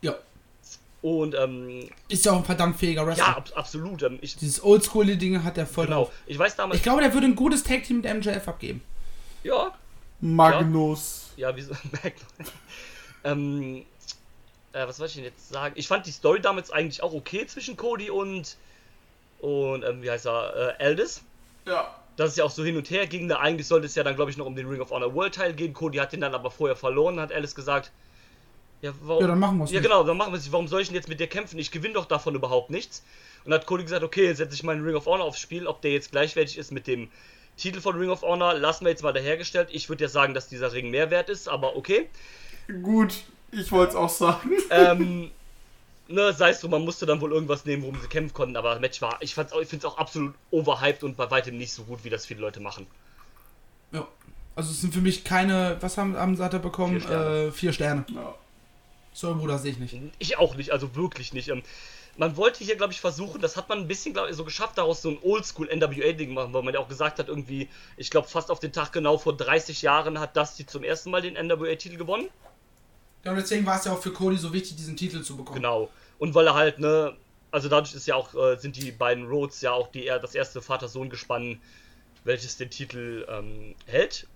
[0.00, 0.16] Ja.
[1.02, 3.26] Und ähm, Ist ja auch ein verdammt fähiger Wrestler.
[3.26, 4.02] ja, ab absolut.
[4.02, 6.04] Ähm, ich, Dieses Oldschool-Dinge hat er voll genau.
[6.04, 6.12] drauf.
[6.26, 6.78] Ich weiß damals.
[6.78, 8.82] Ich glaube, der würde ein gutes Tag-Team mit MJF abgeben.
[9.44, 9.72] ja,
[10.20, 11.30] Magnus.
[11.36, 11.74] ja, wieso?
[13.24, 13.84] ähm,
[14.72, 15.74] äh, was wollte ich denn jetzt sagen?
[15.76, 18.56] Ich fand die Story damals eigentlich auch okay zwischen Cody und.
[19.40, 20.76] Und, ähm, wie heißt er?
[20.80, 21.22] Äh, Aldis.
[21.66, 21.94] Ja.
[22.16, 23.28] dass es ja auch so hin und her ging.
[23.28, 25.34] Da eigentlich sollte es ja dann, glaube ich, noch um den Ring of Honor World
[25.34, 25.72] Teil gehen.
[25.74, 27.92] Cody hat den dann aber vorher verloren, hat Alice gesagt.
[28.82, 29.22] Ja, warum?
[29.22, 29.88] Ja, dann machen wir's Ja, nicht.
[29.88, 30.50] genau, dann machen wir es.
[30.52, 31.58] Warum soll ich denn jetzt mit dir kämpfen?
[31.58, 33.04] Ich gewinne doch davon überhaupt nichts.
[33.44, 35.66] Und hat Cody gesagt, okay, jetzt setze ich meinen Ring of Honor aufs Spiel.
[35.66, 37.08] Ob der jetzt gleichwertig ist mit dem
[37.56, 39.68] Titel von Ring of Honor, lassen wir jetzt mal dahergestellt.
[39.72, 42.08] Ich würde ja sagen, dass dieser Ring mehr wert ist, aber okay.
[42.82, 44.50] Gut, ich wollte es auch sagen.
[44.70, 45.30] ähm,
[46.08, 48.70] ne, sei es so, man musste dann wohl irgendwas nehmen, worum sie kämpfen konnten, aber
[48.72, 51.56] das Match war, ich, fand's auch- ich finde es auch absolut overhyped und bei weitem
[51.58, 52.86] nicht so gut, wie das viele Leute machen.
[53.92, 54.06] Ja.
[54.54, 56.92] Also es sind für mich keine, was haben, haben hat er bekommen?
[56.92, 57.36] Vier Sterne.
[57.48, 58.04] Äh, vier Sterne.
[58.08, 58.34] Ja.
[59.12, 59.94] So, Bruder, sehe ich nicht.
[60.18, 61.48] Ich auch nicht, also wirklich nicht.
[61.48, 61.62] Ähm,
[62.18, 64.78] man wollte hier, glaube ich, versuchen, das hat man ein bisschen, glaube ich, so geschafft,
[64.78, 68.28] daraus so ein Oldschool NWA-Ding machen, weil man ja auch gesagt hat, irgendwie, ich glaube,
[68.28, 71.96] fast auf den Tag genau vor 30 Jahren hat Dusty zum ersten Mal den NWA-Titel
[71.98, 72.28] gewonnen.
[73.26, 75.56] Ja, und deswegen war es ja auch für Cody so wichtig, diesen Titel zu bekommen.
[75.56, 75.90] Genau.
[76.20, 77.16] Und weil er halt, ne,
[77.50, 80.62] Also dadurch ist ja auch, äh, sind die beiden Rhodes ja auch die, das erste
[80.62, 81.60] Vater-Sohn-Gespann,
[82.22, 84.28] welches den Titel ähm, hält.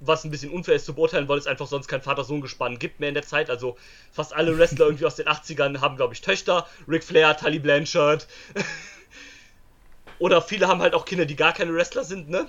[0.00, 3.08] Was ein bisschen unfair ist zu beurteilen, weil es einfach sonst kein Vater-Sohn-Gespann gibt mehr
[3.08, 3.48] in der Zeit.
[3.48, 3.78] Also
[4.10, 6.66] fast alle Wrestler irgendwie aus den 80ern haben, glaube ich, Töchter.
[6.86, 8.26] Ric Flair, Tully Blanchard.
[10.18, 12.46] Oder viele haben halt auch Kinder, die gar keine Wrestler sind, ne?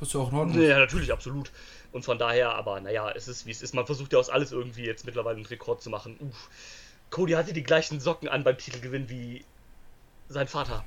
[0.00, 0.60] Was ja auch in Ordnung.
[0.60, 1.52] Ja, natürlich, absolut.
[1.92, 3.74] Und von daher, aber naja, es ist wie es ist.
[3.74, 6.16] Man versucht ja aus alles irgendwie jetzt mittlerweile einen Rekord zu machen.
[6.20, 6.48] Uff.
[7.10, 9.44] Cody hatte die gleichen Socken an beim Titelgewinn wie
[10.28, 10.84] sein Vater.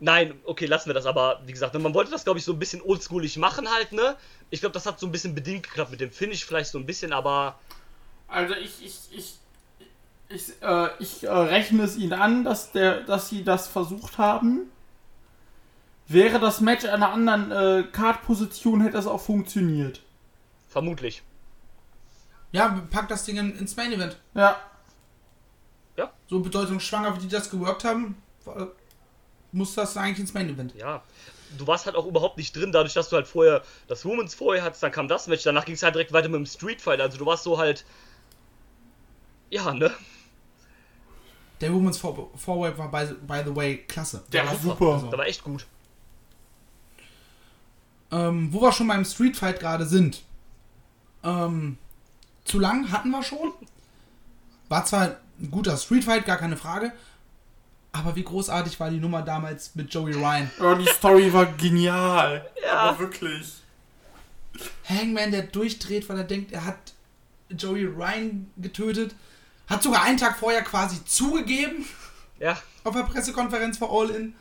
[0.00, 2.58] Nein, okay, lassen wir das, aber wie gesagt, man wollte das, glaube ich, so ein
[2.58, 4.16] bisschen oldschoolig machen halt, ne?
[4.50, 6.86] Ich glaube, das hat so ein bisschen bedingt geklappt mit dem Finish, vielleicht so ein
[6.86, 7.58] bisschen, aber
[8.28, 9.34] Also ich, ich, ich,
[10.28, 14.70] ich, äh, ich äh, rechne es ihnen an, dass, der, dass sie das versucht haben.
[16.08, 20.02] Wäre das Match an einer anderen äh, Card-Position, hätte es auch funktioniert.
[20.68, 21.22] vermutlich.
[22.52, 24.18] Ja, pack das Ding in, ins Main Event.
[24.34, 24.56] Ja.
[26.30, 28.16] So bedeutungsschwanger, wie die das geworkt haben,
[29.52, 30.74] muss das eigentlich ins Main Event.
[30.74, 31.02] Ja.
[31.56, 34.62] Du warst halt auch überhaupt nicht drin, dadurch, dass du halt vorher das Women's vorher
[34.62, 37.00] hattest, dann kam das Match, danach ging es halt direkt weiter mit dem Street Fight.
[37.00, 37.86] Also du warst so halt.
[39.50, 39.90] Ja, ne?
[41.62, 44.22] Der Women's For- Forward war, by, by the way, klasse.
[44.30, 44.92] Der war super.
[44.94, 45.66] Also, Da war echt gut.
[48.10, 50.22] Ähm, wo wir schon beim Street Fight gerade sind.
[51.24, 51.78] Ähm,
[52.44, 53.52] zu lang hatten wir schon.
[54.68, 56.92] War zwar ein guter Street Fight, gar keine Frage.
[57.92, 60.50] Aber wie großartig war die Nummer damals mit Joey Ryan?
[60.60, 62.48] Ja, die Story war genial.
[62.62, 62.72] Ja.
[62.80, 63.54] Aber wirklich.
[64.88, 66.76] Hangman, der durchdreht, weil er denkt, er hat
[67.50, 69.14] Joey Ryan getötet.
[69.68, 71.84] Hat sogar einen Tag vorher quasi zugegeben
[72.38, 72.58] Ja.
[72.84, 74.34] auf der Pressekonferenz vor All In.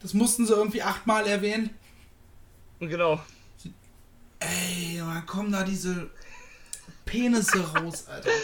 [0.00, 1.70] Das mussten sie irgendwie achtmal erwähnen.
[2.80, 3.20] Genau.
[4.40, 6.10] Ey, dann kommen da diese
[7.04, 8.30] Penisse raus, Alter.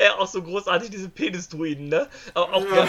[0.00, 2.08] Ja, auch so großartig, diese Penis-Druiden, ne?
[2.34, 2.88] Auch, auch Ja.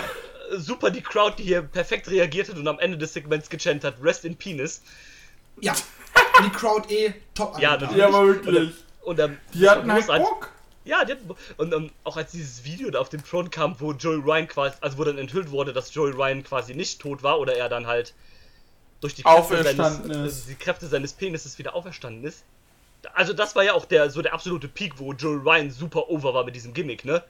[0.58, 3.96] super die Crowd, die hier perfekt reagiert hat und am Ende des Segments gechannt hat,
[4.02, 4.82] Rest in Penis.
[5.60, 5.74] Ja,
[6.46, 7.98] die Crowd eh top Ja, natürlich.
[7.98, 8.74] Ja, aber wirklich.
[9.02, 10.52] Und ähm, Die hatten halt Bock.
[10.86, 13.92] Ja, die hatten, und ähm, auch als dieses Video da auf dem Thron kam, wo
[13.94, 17.40] Joey Ryan quasi, also wo dann enthüllt wurde, dass Joey Ryan quasi nicht tot war
[17.40, 18.14] oder er dann halt
[19.04, 22.44] durch die Kräfte, seines, die Kräfte seines Penises wieder auferstanden ist.
[23.14, 26.34] Also das war ja auch der so der absolute Peak, wo Joey Ryan super over
[26.34, 27.24] war mit diesem Gimmick, ne?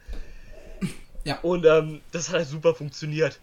[1.26, 1.40] Ja.
[1.40, 3.40] Und ähm, das hat halt super funktioniert.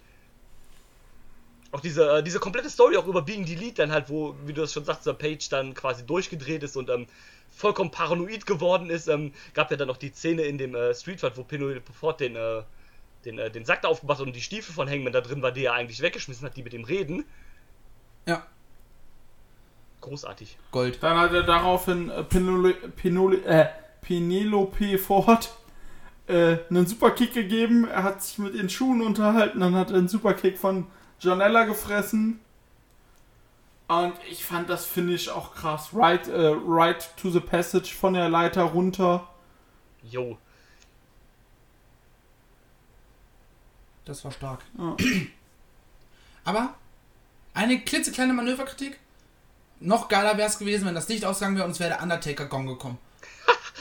[1.72, 4.60] Auch diese, äh, diese komplette Story auch über Being Delete dann halt, wo, wie du
[4.60, 7.06] das schon sagst, der Page dann quasi durchgedreht ist und ähm,
[7.48, 9.08] vollkommen paranoid geworden ist.
[9.08, 12.20] Ähm, gab ja dann noch die Szene in dem äh, Street Fight, wo Penelope Ford
[12.20, 12.62] den, äh,
[13.24, 15.52] den, äh, den Sack da aufgemacht hat und die Stiefel von Hangman da drin war,
[15.52, 17.24] die er eigentlich weggeschmissen hat, die mit ihm reden.
[18.26, 18.44] Ja,
[20.00, 20.56] Großartig.
[20.70, 21.02] Gold.
[21.02, 23.68] Dann hat er daraufhin äh, Penole, Penole, äh,
[24.00, 25.54] Penelope Ford
[26.26, 27.86] äh, einen Superkick gegeben.
[27.86, 29.60] Er hat sich mit ihren Schuhen unterhalten.
[29.60, 30.86] Dann hat er einen Superkick von
[31.20, 32.40] Janella gefressen.
[33.88, 35.90] Und ich fand das Finish auch krass.
[35.92, 39.28] Right, äh, right to the passage von der Leiter runter.
[40.02, 40.38] Jo.
[44.06, 44.60] Das war stark.
[44.78, 44.96] Ja.
[46.44, 46.74] Aber
[47.54, 48.98] eine klitzekleine Manöverkritik.
[49.80, 52.46] Noch geiler wäre es gewesen, wenn das Licht ausgegangen wäre und es wäre der Undertaker
[52.46, 52.98] Gong gekommen.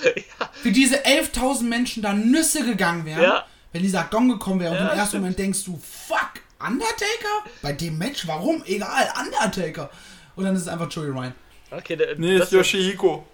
[0.64, 3.46] Wie diese 11.000 Menschen da Nüsse gegangen wären, Ja.
[3.74, 5.22] wenn dieser Gong gekommen wäre und Ja, im ersten stimmt.
[5.24, 5.78] Moment denkst du,
[6.08, 7.50] fuck, Undertaker?
[7.62, 8.64] Bei dem Match, warum?
[8.66, 9.90] Egal, Undertaker.
[10.36, 11.36] Und dann ist es einfach Joey Ryan.
[11.72, 13.28] Okay, da, Nee, das ist Yoshihiko.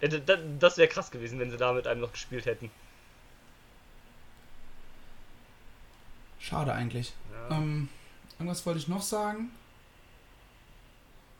[0.26, 2.70] da- das wäre krass gewesen, wenn sie da mit einem noch gespielt hätten.
[6.40, 7.12] Schade eigentlich.
[7.50, 7.56] Ja.
[7.56, 7.88] Ähm,
[8.38, 9.50] irgendwas wollte ich noch sagen.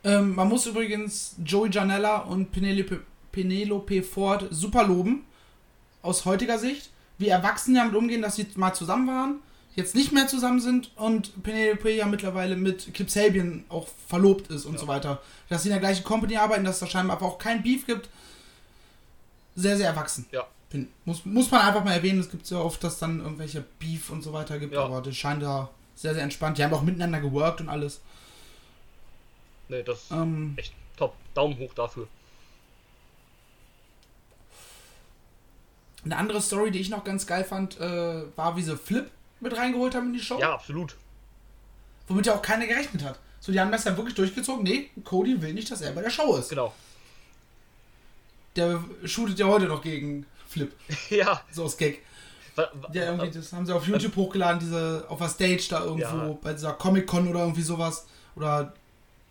[0.05, 3.01] Ähm, man muss übrigens Joey Janella und Penelope,
[3.33, 5.25] Penelope Ford super loben.
[6.03, 6.91] Aus heutiger Sicht.
[7.17, 9.37] Wie erwachsen damit umgehen, dass sie mal zusammen waren,
[9.77, 14.67] jetzt nicht mehr zusammen sind und Penelope ja mittlerweile mit Kip Sabian auch verlobt ist
[14.67, 14.81] und Ja.
[14.81, 15.23] so weiter.
[15.49, 17.87] Dass sie in der gleichen Company arbeiten, dass es da scheinbar aber auch kein Beef
[17.87, 18.09] gibt.
[19.57, 20.27] Sehr, sehr erwachsen.
[20.33, 20.45] Ja.
[21.05, 24.23] Muss, muss man einfach mal erwähnen, es gibt ja oft, dass dann irgendwelche Beef und
[24.23, 24.85] so weiter gibt, Ja.
[24.85, 26.59] aber das scheint da sehr, sehr entspannt.
[26.59, 28.01] Die haben auch miteinander geworkt und alles.
[29.69, 31.15] Nee, das ist Ähm, echt top.
[31.35, 32.09] Daumen hoch dafür.
[36.05, 39.57] eine andere Story, die ich noch ganz geil fand, äh, war, wie sie Flip mit
[39.57, 40.39] reingeholt haben in die Show.
[40.39, 40.97] Ja, absolut.
[42.09, 43.19] Womit ja auch keiner gerechnet hat.
[43.41, 44.65] So, die haben das ja wirklich durchgezogen.
[44.65, 46.51] Nee, Cody will nicht, dass er bei der Show ist.
[46.51, 46.75] Genau.
[48.57, 50.73] Der shootet ja heute noch gegen Flip.
[51.11, 51.43] Ja.
[51.51, 52.03] So aus Gag.
[52.57, 56.01] Wa- Der irgendwie, das haben sie auf YouTube hochgeladen, diese, auf der Stage da irgendwo,
[56.03, 56.39] Ja.
[56.43, 58.07] bei dieser Comic-Con oder irgendwie sowas.
[58.37, 58.73] Oder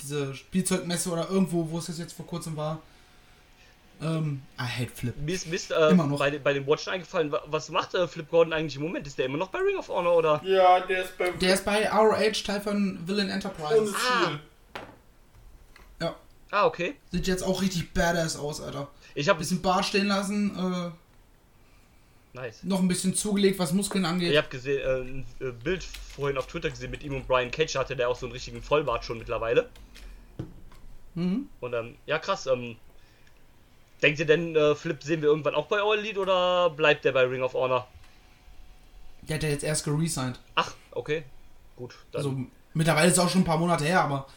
[0.02, 2.80] diese Spielzeugmesse oder irgendwo, wo es das jetzt vor kurzem war.
[4.02, 5.16] Ähm, I hate Flip.
[5.18, 6.20] Mir ist, mir ist äh, Immer noch.
[6.20, 9.08] Bei, den- bei den Watchen eingefallen, wa- was macht äh, Flip Gordon eigentlich im Moment?
[9.08, 10.42] Ist der immer noch bei Ring of Honor oder?
[10.44, 13.80] Ja, der ist bei Der ist bei ROH Teil von Villain Enterprises.
[13.80, 14.40] ohne Ziel.
[16.02, 16.16] Ja.
[16.52, 16.96] Ah, okay.
[17.12, 18.90] Sieht jetzt auch richtig badass aus, Alter.
[19.16, 20.92] Ich habe Bisschen Bar stehen lassen, äh,
[22.34, 22.64] nice.
[22.64, 24.38] noch ein bisschen zugelegt, was Muskeln Ich angeht.
[24.38, 27.76] habe gesehen, äh, ein äh, Bild vorhin auf Twitter gesehen mit ihm und Brian Cage
[27.76, 29.70] hatte der auch so einen richtigen Vollbart schon mittlerweile.
[31.16, 31.48] Mhm.
[31.60, 32.48] Und ähm, ja krass.
[32.48, 32.76] Ähm,
[34.02, 37.12] denkt ihr denn, äh, Flip sehen wir irgendwann auch bei All Elite oder bleibt der
[37.12, 37.88] bei Ring of Honor?
[39.22, 40.40] Der hat ja jetzt erst geresigned.
[40.56, 41.24] Ach, okay.
[41.76, 42.20] Gut, dann.
[42.20, 42.36] Also
[42.74, 44.28] mittlerweile ist es auch schon ein paar Monate her, aber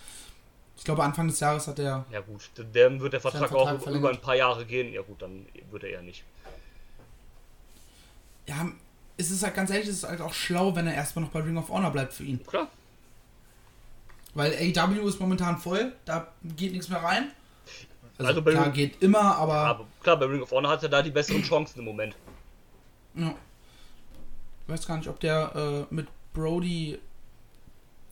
[0.77, 2.05] ich glaube Anfang des Jahres hat er.
[2.13, 4.13] ja gut, dann wird der Vertrag, Vertrag auch über verlängert.
[4.15, 4.93] ein paar Jahre gehen.
[4.93, 6.23] Ja gut, dann wird er eher nicht.
[8.47, 8.67] Ja,
[9.17, 11.41] es ist halt ganz ehrlich, es ist halt auch schlau, wenn er erstmal noch bei
[11.41, 12.45] Ring of Honor bleibt für ihn.
[12.47, 12.69] Klar.
[14.35, 17.33] Weil AW ist momentan voll, da geht nichts mehr rein.
[18.19, 19.55] Also, Also klar, Ring- geht immer, aber.
[19.55, 22.15] Aber klar, bei Ring of Honor hat er da die besseren Chancen im Moment.
[23.15, 23.35] Ja.
[24.67, 26.99] Ich weiß gar nicht, ob der äh, mit Brody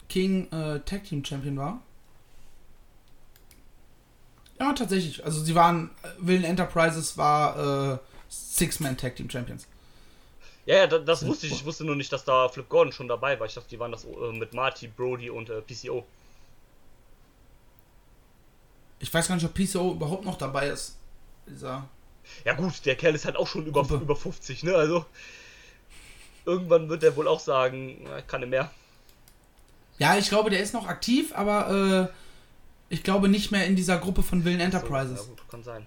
[0.08, 1.80] King äh, Tag Team Champion war.
[4.58, 5.24] Ja, tatsächlich.
[5.24, 9.66] Also sie waren, äh, Villain Enterprises war äh, Six-Man Tag Team Champions.
[10.66, 11.52] Ja, ja, da- das wusste ich.
[11.52, 13.46] Ich wusste nur nicht, dass da Flip Gordon schon dabei war.
[13.46, 16.04] Ich dachte, die waren das äh, mit Marty, Brody und äh, PCO.
[19.00, 20.96] Ich weiß gar nicht, ob PCO überhaupt noch dabei ist.
[21.46, 21.86] Dieser.
[22.44, 23.96] Ja gut, der Kerl ist halt auch schon über, Gruppe.
[24.02, 24.74] über 50, ne?
[24.74, 25.04] Also
[26.46, 28.70] irgendwann wird er wohl auch sagen, kann nicht mehr.
[29.98, 32.10] Ja, ich glaube, der ist noch aktiv, aber
[32.90, 35.18] äh, ich glaube nicht mehr in dieser Gruppe von Villain Enterprises.
[35.18, 35.86] So, ja gut, kann sein.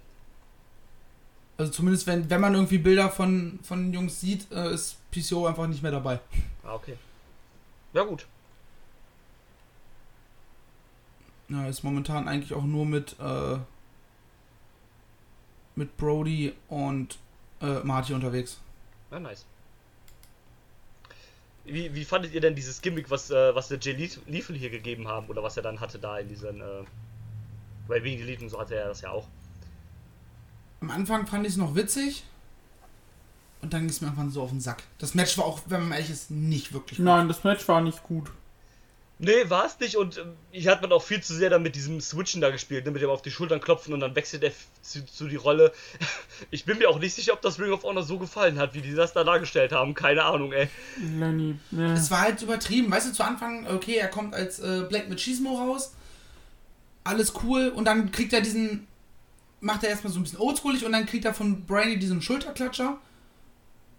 [1.58, 5.66] Also zumindest wenn, wenn man irgendwie Bilder von, von Jungs sieht, äh, ist PCO einfach
[5.66, 6.20] nicht mehr dabei.
[6.62, 6.96] Ah, okay.
[7.92, 8.26] Ja gut.
[11.48, 13.56] Ja, ist momentan eigentlich auch nur mit, äh,
[15.74, 17.18] mit Brody und
[17.60, 18.60] äh, Marty unterwegs.
[19.10, 19.44] Ja, nice.
[21.64, 23.92] Wie, wie fandet ihr denn dieses Gimmick, was, äh, was der Jay
[24.26, 25.26] Lethal hier gegeben haben?
[25.26, 26.84] Oder was er dann hatte da in diesen, äh,
[27.88, 29.26] bei Wegen Elite und so hatte er das ja auch.
[30.80, 32.24] Am Anfang fand ich es noch witzig
[33.62, 34.82] und dann ging es mir irgendwann so auf den Sack.
[34.98, 37.06] Das Match war auch, wenn man ehrlich ist, nicht wirklich gut.
[37.06, 38.30] Nein, das Match war nicht gut.
[39.20, 41.74] Nee, war es nicht und ähm, hier hat man auch viel zu sehr dann mit
[41.74, 42.92] diesem Switchen da gespielt, ne?
[42.92, 45.72] mit dem auf die Schultern klopfen und dann wechselt er zu, zu die Rolle.
[46.52, 48.80] Ich bin mir auch nicht sicher, ob das Ring of Honor so gefallen hat, wie
[48.80, 49.94] die das da dargestellt haben.
[49.94, 50.68] Keine Ahnung, ey.
[51.18, 51.58] Lenny.
[51.72, 51.94] Ja.
[51.94, 52.92] Es war halt übertrieben.
[52.92, 55.94] Weißt du, zu Anfang, okay, er kommt als äh, Black Machismo raus.
[57.02, 57.72] Alles cool.
[57.74, 58.86] Und dann kriegt er diesen.
[59.60, 62.98] Macht er erstmal so ein bisschen oldschoolig und dann kriegt er von Brandy diesen Schulterklatscher.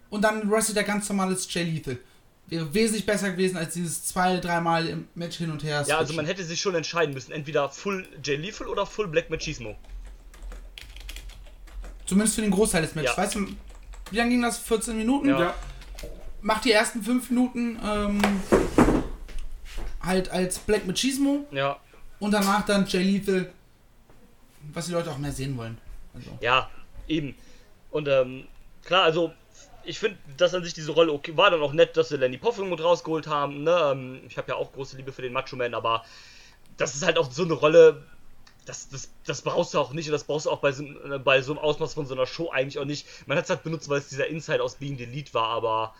[0.08, 1.98] Und dann wrestelt er ganz normales Jay Lethal.
[2.46, 5.84] Wäre wesentlich besser gewesen als dieses zwei, dreimal im Match hin und her.
[5.86, 9.30] Ja, also man hätte sich schon entscheiden müssen, entweder Full Jay Lethal oder Full Black
[9.30, 9.76] Machismo.
[12.06, 13.14] Zumindest für den Großteil des Matches.
[13.16, 13.22] Ja.
[13.22, 13.46] Weißt du,
[14.10, 14.58] wie lange ging das?
[14.58, 15.28] 14 Minuten?
[15.28, 15.40] Ja.
[15.40, 15.54] ja.
[16.42, 18.20] Macht die ersten 5 Minuten ähm,
[20.00, 21.46] halt als Black Machismo.
[21.52, 21.78] Ja,
[22.18, 23.52] Und danach dann Jay Lethal,
[24.72, 25.78] was die Leute auch mehr sehen wollen.
[26.14, 26.30] Also.
[26.40, 26.70] ja,
[27.08, 27.34] eben.
[27.90, 28.46] Und ähm,
[28.84, 29.32] klar, also
[29.84, 32.38] ich finde, dass an sich diese Rolle okay war dann auch nett, dass sie Lenny
[32.38, 33.62] Poffin mit rausgeholt haben.
[33.62, 33.90] Ne?
[33.92, 36.04] Ähm, ich habe ja auch große Liebe für den Macho Man, aber
[36.76, 38.04] das ist halt auch so eine Rolle,
[38.66, 41.18] das, das, das brauchst du auch nicht und das brauchst du auch bei so, äh,
[41.18, 43.06] bei so einem Ausmaß von so einer Show eigentlich auch nicht.
[43.26, 45.94] Man hat es halt benutzt, weil es dieser Inside aus Being the Lead war, aber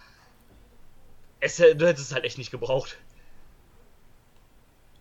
[1.40, 2.98] es, du hättest es halt echt nicht gebraucht.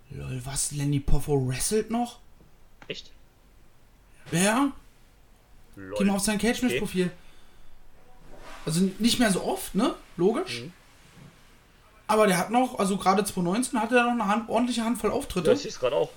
[0.10, 0.72] Lol, was?
[0.72, 2.20] Lenny Poffo wrestelt noch?
[2.88, 3.12] Echt?
[4.32, 4.72] Wer?
[5.76, 5.96] Lol.
[5.98, 7.12] Geh mal auf sein Cage-Match-Profil.
[8.66, 9.96] Also nicht mehr so oft, ne?
[10.18, 10.62] Logisch.
[10.62, 10.74] Mhm.
[12.08, 15.16] Aber der hat noch, also gerade 2019 hatte er noch eine Hand, ordentliche Handvoll Ja,
[15.16, 15.52] Auftritte.
[15.54, 16.10] ich sehe es gerade auch.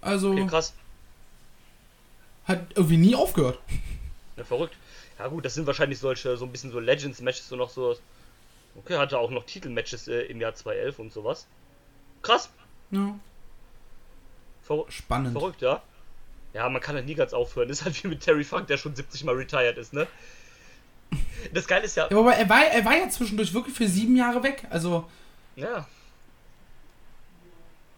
[0.00, 0.74] also Okay, krass.
[2.46, 3.58] hat irgendwie nie aufgehört.
[4.36, 4.74] Ja, verrückt.
[5.18, 7.96] Ja gut, das sind wahrscheinlich solche, so ein bisschen so Legends-Matches und noch so.
[8.76, 11.46] Okay, hatte auch noch Titelmatches äh, im Jahr 2011 und sowas.
[12.22, 12.50] Krass.
[12.90, 13.14] Ja,
[14.62, 15.32] Ver spannend.
[15.32, 15.82] verrückt, ja.
[16.54, 17.70] Ja, man kann halt nie ganz aufhören.
[17.70, 20.06] Ist halt wie mit Terry Funk, der schon 70 Mal retired ist, ne?
[21.52, 22.08] Das Geile ist ja.
[22.10, 24.66] Ja, aber er war, er war ja zwischendurch wirklich für sieben Jahre weg.
[24.70, 25.08] Also
[25.56, 25.86] Ja,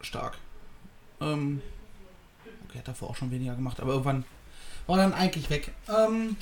[0.01, 0.37] stark.
[1.21, 1.61] Ähm,
[2.67, 4.25] okay, hat davor auch schon weniger gemacht, aber irgendwann
[4.87, 5.71] war dann eigentlich weg.
[5.89, 6.37] Ähm,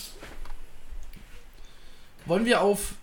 [2.26, 2.94] wollen wir auf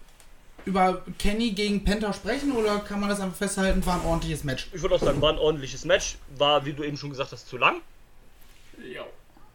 [0.67, 4.69] über Kenny gegen Penta sprechen oder kann man das einfach festhalten, war ein ordentliches Match?
[4.73, 6.17] ich würde auch sagen, war ein ordentliches Match.
[6.37, 7.81] War, wie du eben schon gesagt hast, zu lang.
[8.85, 9.05] Ja.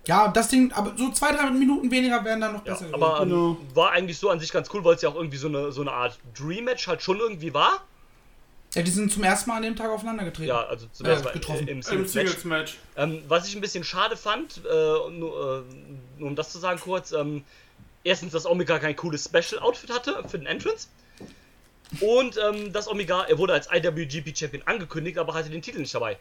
[0.08, 3.22] Ja, das Ding, aber so zwei, drei Minuten weniger wären dann noch Ja, besser aber
[3.22, 3.58] ähm, Genau.
[3.74, 5.82] war eigentlich so an sich ganz cool, weil es ja auch irgendwie so eine, so
[5.82, 7.84] eine Art Dream-Match halt schon irgendwie war.
[8.76, 10.50] Ja, die sind zum ersten Mal an dem Tag aufeinander getreten.
[10.50, 11.68] Ja, also zum Äh, ersten Mal getroffen.
[11.68, 12.78] äh, im Im Singles-Match.
[12.98, 16.80] Ähm, was ich ein bisschen schade fand, äh, nur, äh, nur um das zu sagen
[16.80, 17.44] kurz, ähm,
[18.04, 20.88] erstens, dass Omega kein cooles Special-Outfit hatte für den Entrance.
[22.02, 26.18] Und ähm, dass Omega, er wurde als IWGP-Champion angekündigt, aber hatte den Titel nicht dabei.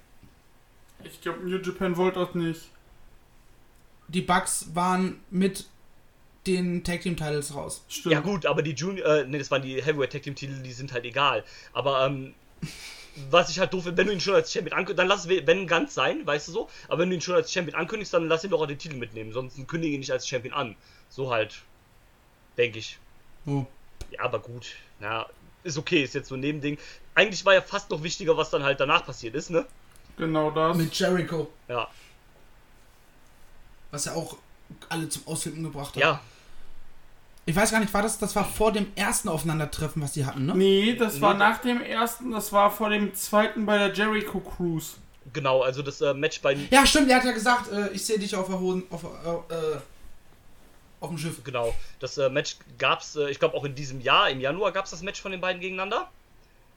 [1.02, 2.60] Ich glaube, New Japan wollte das nicht.
[4.08, 5.66] Die Bucks waren mit
[6.46, 7.84] den Tag Team Titles raus.
[7.88, 8.12] Stimmt.
[8.12, 10.72] Ja gut, aber die Junior, äh, ne, das waren die Heavyweight Tag Team Titel, die
[10.72, 11.44] sind halt egal.
[11.72, 12.34] Aber ähm,
[13.30, 15.46] was ich halt doof finde, wenn du ihn schon als Champion ankündigst, dann lass es
[15.46, 16.70] wenn ganz sein, weißt du so.
[16.88, 18.96] Aber wenn du ihn schon als Champion ankündigst, dann lass ihn doch auch den Titel
[18.96, 19.32] mitnehmen.
[19.32, 20.76] Sonst kündige ihn nicht als Champion an.
[21.08, 21.62] So halt,
[22.58, 22.98] denke ich.
[23.46, 23.64] Oh.
[24.10, 24.72] Ja, aber gut.
[25.00, 25.26] Na,
[25.62, 26.78] ist okay, ist jetzt so ein Nebending.
[27.14, 29.64] Eigentlich war ja fast noch wichtiger, was dann halt danach passiert ist, ne?
[30.16, 30.76] Genau das.
[30.76, 31.88] Mit Jericho, Ja.
[33.94, 34.36] Was ja auch
[34.88, 36.02] alle zum Ausflippen gebracht hat.
[36.02, 36.20] Ja,
[37.46, 40.46] Ich weiß gar nicht, war das, das war vor dem ersten Aufeinandertreffen, was die hatten,
[40.46, 40.54] ne?
[40.54, 41.38] Nee, das war Nee.
[41.40, 44.94] nach dem ersten, das war vor dem zweiten bei der Jericho Cruise.
[45.32, 46.54] genau, also das äh, Match bei.
[46.70, 49.54] Ja, stimmt, er hat ja gesagt, äh, ich sehe dich auf der Hohen, auf, äh,
[49.54, 49.78] äh,
[51.00, 51.42] auf dem Schiff.
[51.44, 54.90] Genau, das äh, Match gab's, äh, ich glaube auch in diesem Jahr, im Januar gab's
[54.90, 56.08] das Match von den beiden gegeneinander.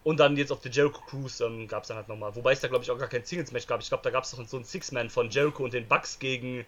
[0.04, 2.34] Und dann jetzt auf der Jericho Cruise ähm, gab's dann halt nochmal.
[2.36, 3.82] Wobei es da glaube ich auch gar kein Singles-Match gab.
[3.82, 6.66] Ich glaube, da gab's doch so ein Six-Man von Jericho und den Bucks gegen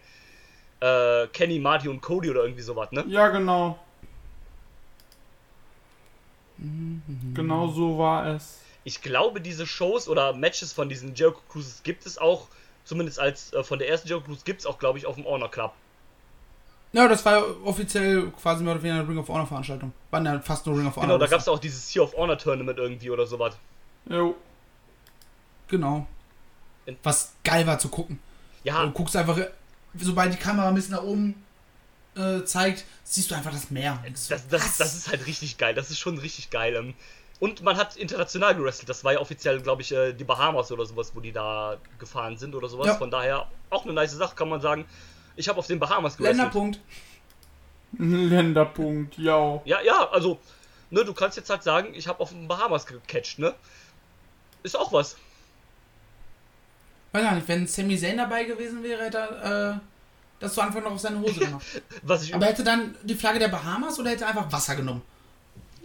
[0.80, 3.04] äh, Kenny, Marty und Cody oder irgendwie sowas, ne?
[3.08, 3.78] Ja, genau.
[7.34, 8.60] Genau so war es.
[8.84, 12.48] Ich glaube, diese Shows oder Matches von diesen Jericho Cruises gibt es auch,
[12.84, 15.24] zumindest als äh, von der ersten Jericho Cruise gibt es auch, glaube ich, auf dem
[15.24, 15.72] Honor Club.
[16.92, 19.92] Ja, das war ja offiziell quasi mehr oder weniger eine Ring of Honor Veranstaltung.
[20.10, 21.06] War ja fast nur Ring of Honor.
[21.06, 23.56] Genau, da gab es auch dieses Sea of Honor Tournament irgendwie oder sowas.
[24.08, 24.34] Jo.
[25.68, 26.06] Genau.
[27.02, 28.18] Was geil war zu gucken.
[28.64, 29.38] Ja, Du guckst einfach,
[29.94, 31.34] sobald die Kamera ein bisschen nach oben
[32.16, 34.02] äh, zeigt, siehst du einfach das Meer.
[34.28, 35.74] Das, das, das ist halt richtig geil.
[35.74, 36.74] Das ist schon richtig geil.
[36.76, 36.94] ähm.
[37.38, 38.90] Und man hat international gewrestelt.
[38.90, 42.36] Das war ja offiziell, glaube ich, äh, die Bahamas oder sowas, wo die da gefahren
[42.36, 42.88] sind oder sowas.
[42.88, 42.94] Ja.
[42.96, 44.84] Von daher auch eine nice Sache, kann man sagen.
[45.36, 46.52] Ich habe auf den Bahamas gewrestelt.
[46.52, 46.80] Länderpunkt.
[47.98, 49.60] Länderpunkt, ja.
[49.64, 50.38] Ja, ja, also,
[50.90, 53.54] ne, du kannst jetzt halt sagen, ich habe auf den Bahamas gecatcht, ne?
[54.62, 55.16] Ist auch was.
[57.12, 59.78] Weiß nicht, wenn Sami Zayn dabei gewesen wäre, hätte er äh,
[60.38, 61.64] das zu Anfang noch auf seine Hose gemacht.
[62.02, 65.02] Was ich Aber hätte dann die Flagge der Bahamas oder hätte er einfach Wasser genommen?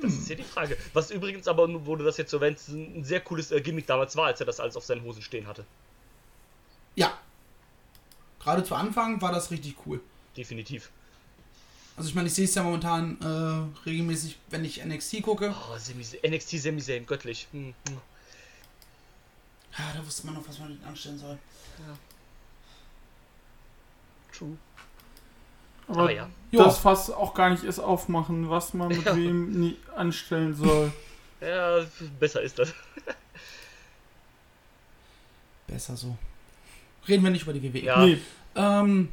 [0.01, 0.77] Das ist ja die Frage.
[0.93, 4.27] Was übrigens aber, du das jetzt so erwähnst, ein sehr cooles äh, Gimmick damals war,
[4.27, 5.65] als er das alles auf seinen Hosen stehen hatte.
[6.95, 7.17] Ja.
[8.39, 10.01] Gerade zu Anfang war das richtig cool.
[10.37, 10.91] Definitiv.
[11.97, 15.55] Also ich meine, ich sehe es ja momentan äh, regelmäßig, wenn ich NXT gucke.
[15.55, 17.47] Oh, NXT Sami Zayn, göttlich.
[17.51, 17.97] Hm, hm.
[19.77, 21.37] Ja, da wusste man noch, was man mit anstellen soll.
[24.31, 24.57] True.
[25.87, 26.29] Aber, Aber ja.
[26.51, 29.15] das Fass auch gar nicht erst aufmachen, was man mit Ja.
[29.15, 30.91] wem nie anstellen soll.
[31.41, 31.85] Ja,
[32.19, 32.73] besser ist das.
[35.67, 36.17] Besser so.
[37.07, 37.79] Reden wir nicht über die WWE.
[37.83, 38.05] Ja.
[38.05, 38.19] Nee,
[38.55, 39.09] Ähm,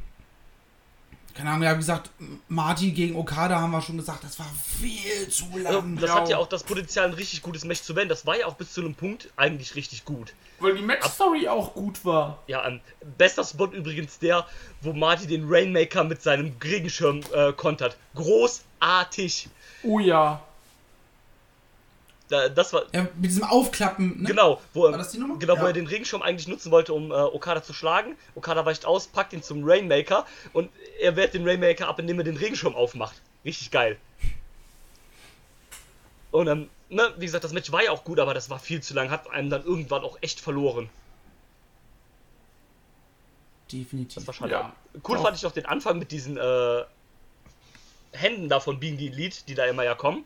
[1.33, 2.11] keine Ahnung, ja, wie gesagt,
[2.47, 4.45] Marty gegen Okada haben wir schon gesagt, das war
[4.79, 5.97] viel zu lang.
[5.97, 8.09] das hat ja auch das Potenzial, ein richtig gutes Match zu werden.
[8.09, 10.33] Das war ja auch bis zu einem Punkt eigentlich richtig gut.
[10.59, 12.43] weil die Match-Story auch gut war.
[12.47, 12.79] Ja, ähm,
[13.17, 14.45] bester Spot übrigens der,
[14.81, 17.97] wo Marty den Rainmaker mit seinem Regenschirm äh, kontert.
[18.15, 19.49] Großartig.
[19.83, 20.41] Oh ja.
[22.29, 24.27] Da, das war, Ja, mit diesem Aufklappen, ne?
[24.29, 25.37] Genau, wo, War das die Nummer?
[25.37, 25.67] genau wo Ja.
[25.67, 28.15] er den Regenschirm eigentlich nutzen wollte, um äh, Okada zu schlagen.
[28.35, 30.69] Okada weicht aus, packt ihn zum Rainmaker und
[31.01, 33.21] er wehrt den Rainmaker ab, indem er den Regenschirm aufmacht.
[33.43, 33.97] Richtig geil.
[36.31, 38.81] Und ähm, ne, wie gesagt, das Match war ja auch gut, aber das war viel
[38.81, 40.89] zu lang, hat einem dann irgendwann auch echt verloren.
[43.71, 44.15] Definitiv.
[44.15, 44.51] Das war schade.
[44.51, 44.73] Ja,
[45.07, 45.23] cool doch.
[45.23, 46.83] fand ich noch den Anfang mit diesen äh,
[48.11, 50.23] Händen da von Being the Elite, die da immer ja kommen.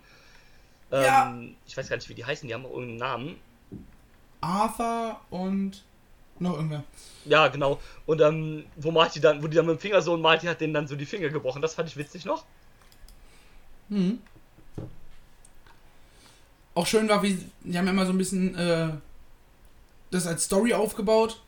[0.91, 1.37] Ähm, Ja.
[1.67, 3.35] Ich weiß gar nicht, wie die heißen, die haben auch irgendeinen Namen.
[4.41, 5.83] Arthur und
[6.39, 6.83] noch irgendwer.
[7.25, 7.79] Ja, genau.
[8.05, 10.61] Und ähm, wo Marty dann, wo die dann mit dem Finger so und Marty hat
[10.61, 11.61] denen dann so die Finger gebrochen.
[11.61, 12.45] Das fand ich witzig noch.
[13.89, 14.21] Mhm.
[16.75, 18.89] Auch schön war, wie die haben ja immer so ein bisschen äh,
[20.11, 21.41] das als Story aufgebaut,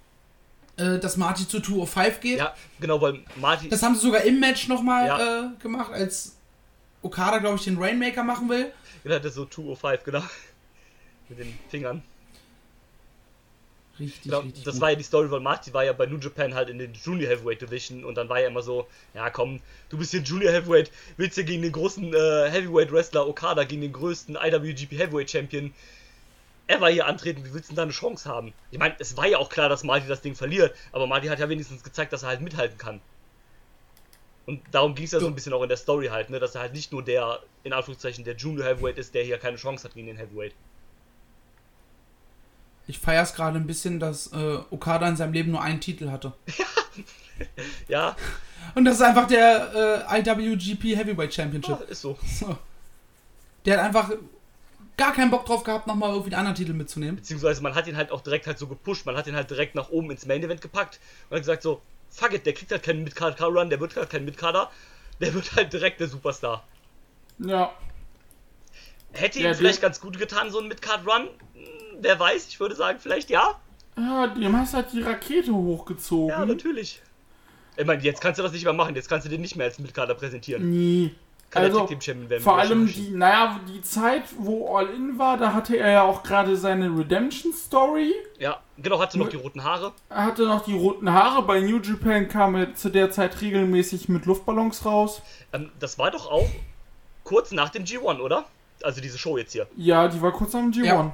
[0.77, 2.39] äh, dass Marty zu 205 geht.
[2.39, 3.69] Ja, genau, weil Marty.
[3.69, 5.19] Das haben sie sogar im Match nochmal Ja.
[5.19, 6.35] äh, gemacht, als
[7.03, 8.73] Okada, glaube ich, den Rainmaker machen will.
[9.03, 10.23] Genau, das so 205, genau.
[11.29, 12.03] Mit den Fingern.
[13.99, 14.63] Richtig, Genau, richtig.
[14.63, 14.81] das gut.
[14.81, 17.29] war ja die Story, weil Marty war ja bei New Japan halt in den Junior
[17.29, 20.89] Heavyweight Division und dann war er immer so, ja komm, du bist hier Junior Heavyweight,
[21.17, 25.73] willst du gegen den großen äh, Heavyweight Wrestler Okada, gegen den größten IWGP Heavyweight Champion
[26.67, 28.53] ever hier antreten, wie willst du denn da eine Chance haben?
[28.71, 31.39] Ich meine, es war ja auch klar, dass Marty das Ding verliert, aber Marty hat
[31.39, 33.01] ja wenigstens gezeigt, dass er halt mithalten kann.
[34.45, 36.55] Und darum ging es ja so ein bisschen auch in der Story halt, ne, dass
[36.55, 39.83] er halt nicht nur der, in Anführungszeichen, der Junior Heavyweight ist, der hier keine Chance
[39.87, 40.53] hat gegen den Heavyweight.
[42.87, 46.09] Ich feiere es gerade ein bisschen, dass äh, Okada in seinem Leben nur einen Titel
[46.09, 46.33] hatte.
[47.87, 48.17] Ja,
[48.75, 51.79] Und das ist einfach der äh, IWGP Heavyweight Championship.
[51.79, 52.17] ja, ist so.
[52.39, 52.57] So.
[53.65, 54.11] Der hat einfach
[54.97, 57.15] gar keinen Bock drauf gehabt, nochmal irgendwie den anderen Titel mitzunehmen.
[57.15, 59.75] Beziehungsweise man hat ihn halt auch direkt halt so gepusht, man hat ihn halt direkt
[59.75, 62.83] nach oben ins Main Event gepackt und hat gesagt so, fuck it, der kriegt halt
[62.83, 64.69] keinen Mid-Card-Run, der wird halt kein Mid-Carder,
[65.19, 66.63] der wird halt direkt der Superstar.
[67.39, 67.71] Ja.
[69.11, 71.29] Hätte ihm Ja, vielleicht ganz gut getan, so ein Mid-Card-Run?
[71.53, 71.63] Hm,
[72.01, 73.59] Wer weiß, ich würde sagen, vielleicht ja.
[73.97, 76.29] Ja, dem hast halt die Rakete hochgezogen.
[76.29, 77.01] Ja, natürlich.
[77.75, 79.65] Ich meine, jetzt kannst du das nicht mehr machen, jetzt kannst du den nicht mehr
[79.65, 80.69] als Mid-Carder präsentieren.
[80.69, 81.15] Nie.
[81.49, 82.41] Kann also, werden.
[82.41, 86.21] vor allem die, naja, die Zeit, wo All In war, da hatte er ja auch
[86.21, 88.13] gerade seine Redemption Story.
[88.37, 89.93] Ja, genau, hatte noch die roten Haare.
[90.09, 91.43] Er hatte noch die roten Haare.
[91.43, 95.21] Bei New Japan kam er zu der Zeit regelmäßig mit Luftballons raus.
[95.53, 96.49] Ähm, das war doch auch
[97.23, 98.45] kurz nach dem G1, oder?
[98.81, 99.67] Also diese Show jetzt hier.
[99.75, 100.85] Ja, die war kurz am G1.
[100.85, 101.13] Ja.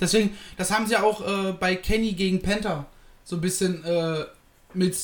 [0.00, 2.86] Deswegen, das haben sie ja auch äh, bei Kenny gegen Penta
[3.24, 4.24] so ein bisschen äh,
[4.72, 4.96] mit,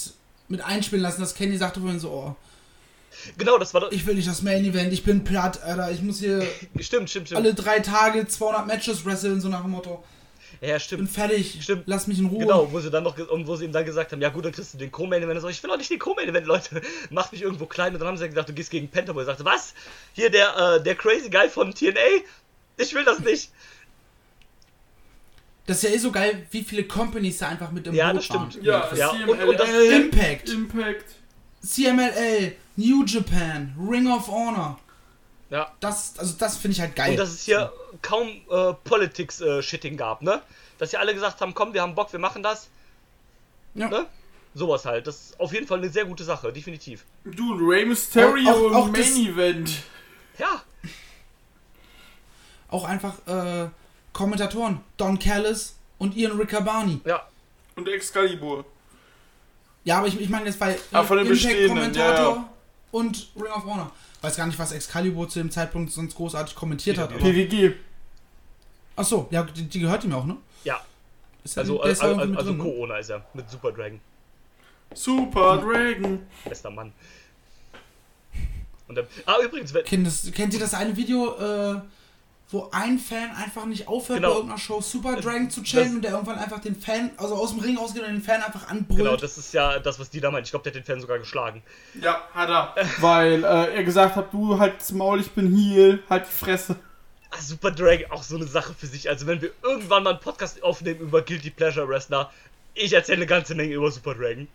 [0.49, 2.37] mit einspielen lassen, dass Kenny sagte vorhin so, oh,
[3.39, 3.93] Genau, das war doch.
[3.93, 6.43] ich will nicht das Main Event, ich bin platt, Alter, ich muss hier
[6.81, 7.35] Stimmt, stimmt, stimmt.
[7.35, 10.03] alle drei Tage 200 Matches wresteln, so nach dem Motto,
[10.61, 11.11] ja, bin stimmt.
[11.11, 11.85] fertig, Stimmt.
[11.87, 12.41] lass mich in Ruhe.
[12.41, 14.53] Genau, wo sie dann noch und wo sie ihm dann gesagt haben, ja gut, dann
[14.53, 15.41] kriegst du den Co-Main Event.
[15.41, 16.81] So, ich will doch nicht den Co-Main Event, Leute.
[17.11, 17.93] Macht mich irgendwo klein.
[17.95, 19.15] Und dann haben sie gesagt, du gehst gegen Penta.
[19.15, 19.75] Wo er sagte, was?
[20.15, 22.01] Hier der, äh, der crazy Guy von TNA?
[22.79, 23.51] Ich will das nicht.
[25.67, 28.19] Das ist ja eh so geil, wie viele Companies da einfach mit im Ja, Boot
[28.19, 28.57] das stimmt.
[28.57, 28.65] waren.
[28.65, 31.05] Ja, Ja, CMLL, und- und das- Impact, Impact.
[31.61, 34.79] CMLL, New Japan, Ring of Honor.
[35.51, 35.73] Ja.
[35.81, 37.11] Das, also das finde ich halt geil.
[37.13, 37.73] Und dass es hier
[38.03, 40.43] kaum äh, Politics-Shitting gab, ne?
[40.79, 42.69] Dass sie alle gesagt haben, komm, wir haben Bock, wir machen das.
[43.75, 43.89] ja.
[43.89, 44.07] Ne?
[44.55, 45.07] Sowas halt.
[45.07, 47.05] Das ist auf jeden Fall eine sehr gute Sache, definitiv.
[47.25, 49.71] Du, Rey Mysterio Auch- auch- auch Main Event.
[50.39, 50.63] Ja,
[52.69, 53.69] Auch einfach äh,
[54.13, 57.01] Kommentatoren, Don Callis und Ian Riccabani.
[57.05, 57.23] ja.
[57.77, 58.65] Und Excalibur.
[59.85, 62.51] Ja, aber ich, ich meine jetzt bei Ah, von den bestehenden, Kommentator ja, ja.
[62.91, 63.93] und Ring of Honor.
[64.23, 67.17] Weiß gar nicht, was Excalibur zu dem Zeitpunkt sonst großartig kommentiert hat.
[67.17, 67.75] PWG.
[68.97, 70.37] ach so, ja, die, die gehört ihm auch, ne?
[70.65, 70.81] Ja.
[71.45, 72.63] Ist Also, der ist ja also, also, ne?
[72.63, 73.25] Co-Owner ist er.
[73.35, 74.01] Mit Super Dragon.
[74.95, 76.27] Super Dragon.
[76.45, 76.93] Bester Mann.
[78.89, 81.81] Und dann, ah, übrigens, wenn, Kennt, das, kennt ihr das eine Video, äh,
[82.51, 84.29] wo ein Fan einfach nicht aufhört, Genau.
[84.29, 87.35] bei irgendeiner Show Super Dragon zu chillen Das- und der irgendwann einfach den Fan, also
[87.35, 88.99] aus dem Ring rausgeht und den Fan einfach anbrüllt?
[88.99, 90.47] genau, das ist ja das, was die da meint.
[90.47, 91.63] Ich glaube, der hat den Fan sogar geschlagen.
[92.01, 92.75] Ja, hat er.
[93.01, 96.77] Weil äh, er gesagt hat, du halt's Maul, ich bin Heal, halt die Fresse.
[97.31, 99.09] Ah, Super Dragon, auch so eine Sache für sich.
[99.09, 102.31] Also, wenn wir irgendwann mal einen Podcast aufnehmen über Guilty Pleasure Wrestler,
[102.77, 104.49] ich erzähle eine ganze Menge über Super Dragon.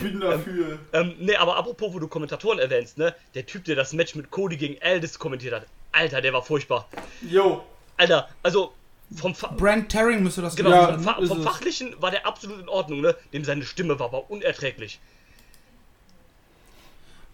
[0.00, 0.78] Bin dafür.
[0.92, 3.14] Ähm, ne, aber apropos, wo du Kommentatoren erwähnst, ne?
[3.34, 5.66] Der Typ, der das Match mit Cody gegen Aldis kommentiert hat.
[5.92, 6.88] Alter, der war furchtbar.
[7.28, 7.64] Yo.
[7.96, 8.72] Alter, also
[9.14, 11.26] vom, Fa Brand Terring müsste das genau, Ja, vom, sein, ne?
[11.28, 11.42] Fa vom.
[11.42, 13.14] Fachlichen war der absolut in Ordnung, ne?
[13.32, 15.00] Dem seine Stimme war aber unerträglich.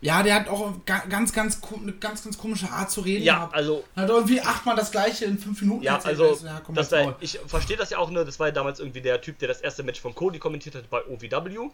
[0.07, 3.49] Ja, der hat auch ga- ganz, ganz, eine ganz, ganz komische Art zu reden Ja,
[3.53, 6.21] also, Hat irgendwie achtmal das gleiche in fünf Minuten ja, erzählt.
[6.21, 8.25] also, ja, komm, das war, ich verstehe das ja auch, ne?
[8.25, 10.89] Das war ja damals irgendwie der Typ, der das erste Match von Cody kommentiert hat
[10.91, 11.71] bei OVW.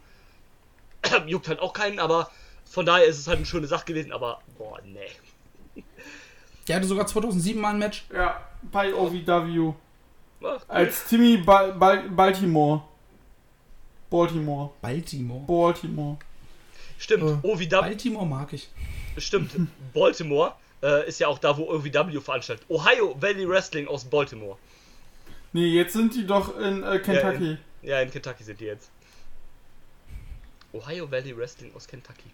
[1.26, 2.30] Juckt halt auch keinen, aber
[2.64, 5.82] von daher ist es halt eine schöne Sache gewesen, aber, boah, nee.
[6.68, 8.06] Der hatte sogar 2007 mal ein Match.
[8.14, 9.74] Ja, bei OVW.
[10.44, 12.82] Ach, Als Timmy Bal Bal Baltimore.
[14.08, 14.70] Baltimore.
[14.80, 15.40] Baltimore.
[15.46, 16.16] Baltimore.
[17.02, 18.68] Stimmt, Äh, OVW, Baltimore mag ich.
[19.18, 19.50] Stimmt,
[19.92, 22.64] Baltimore äh, ist ja auch da, wo OVW veranstaltet.
[22.68, 24.56] Ohio Valley Wrestling aus Baltimore.
[25.52, 27.58] Nee, jetzt sind die doch in äh, Kentucky.
[27.82, 28.90] Ja, in Kentucky sind die jetzt.
[30.72, 32.30] Ohio Valley Wrestling aus Kentucky.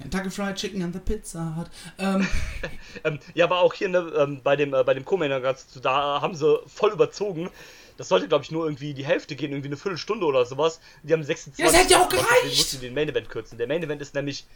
[0.00, 1.66] Kentucky Fried Chicken and the Pizza Hut.
[1.98, 2.26] Ähm,
[3.04, 6.36] Ähm, ja, aber auch hier ne, ähm, bei dem, äh, bei dem Co-Mainer, da haben
[6.36, 7.50] sie voll überzogen.
[7.96, 10.80] Das sollte, glaube ich, nur irgendwie die Hälfte gehen, irgendwie eine Viertelstunde oder sowas.
[11.02, 12.28] Die haben 26 Ja, das hätte ja auch gereicht!
[12.44, 13.58] Deswegen mussten die den Main Event kürzen.
[13.58, 14.46] Der Main Event ist nämlich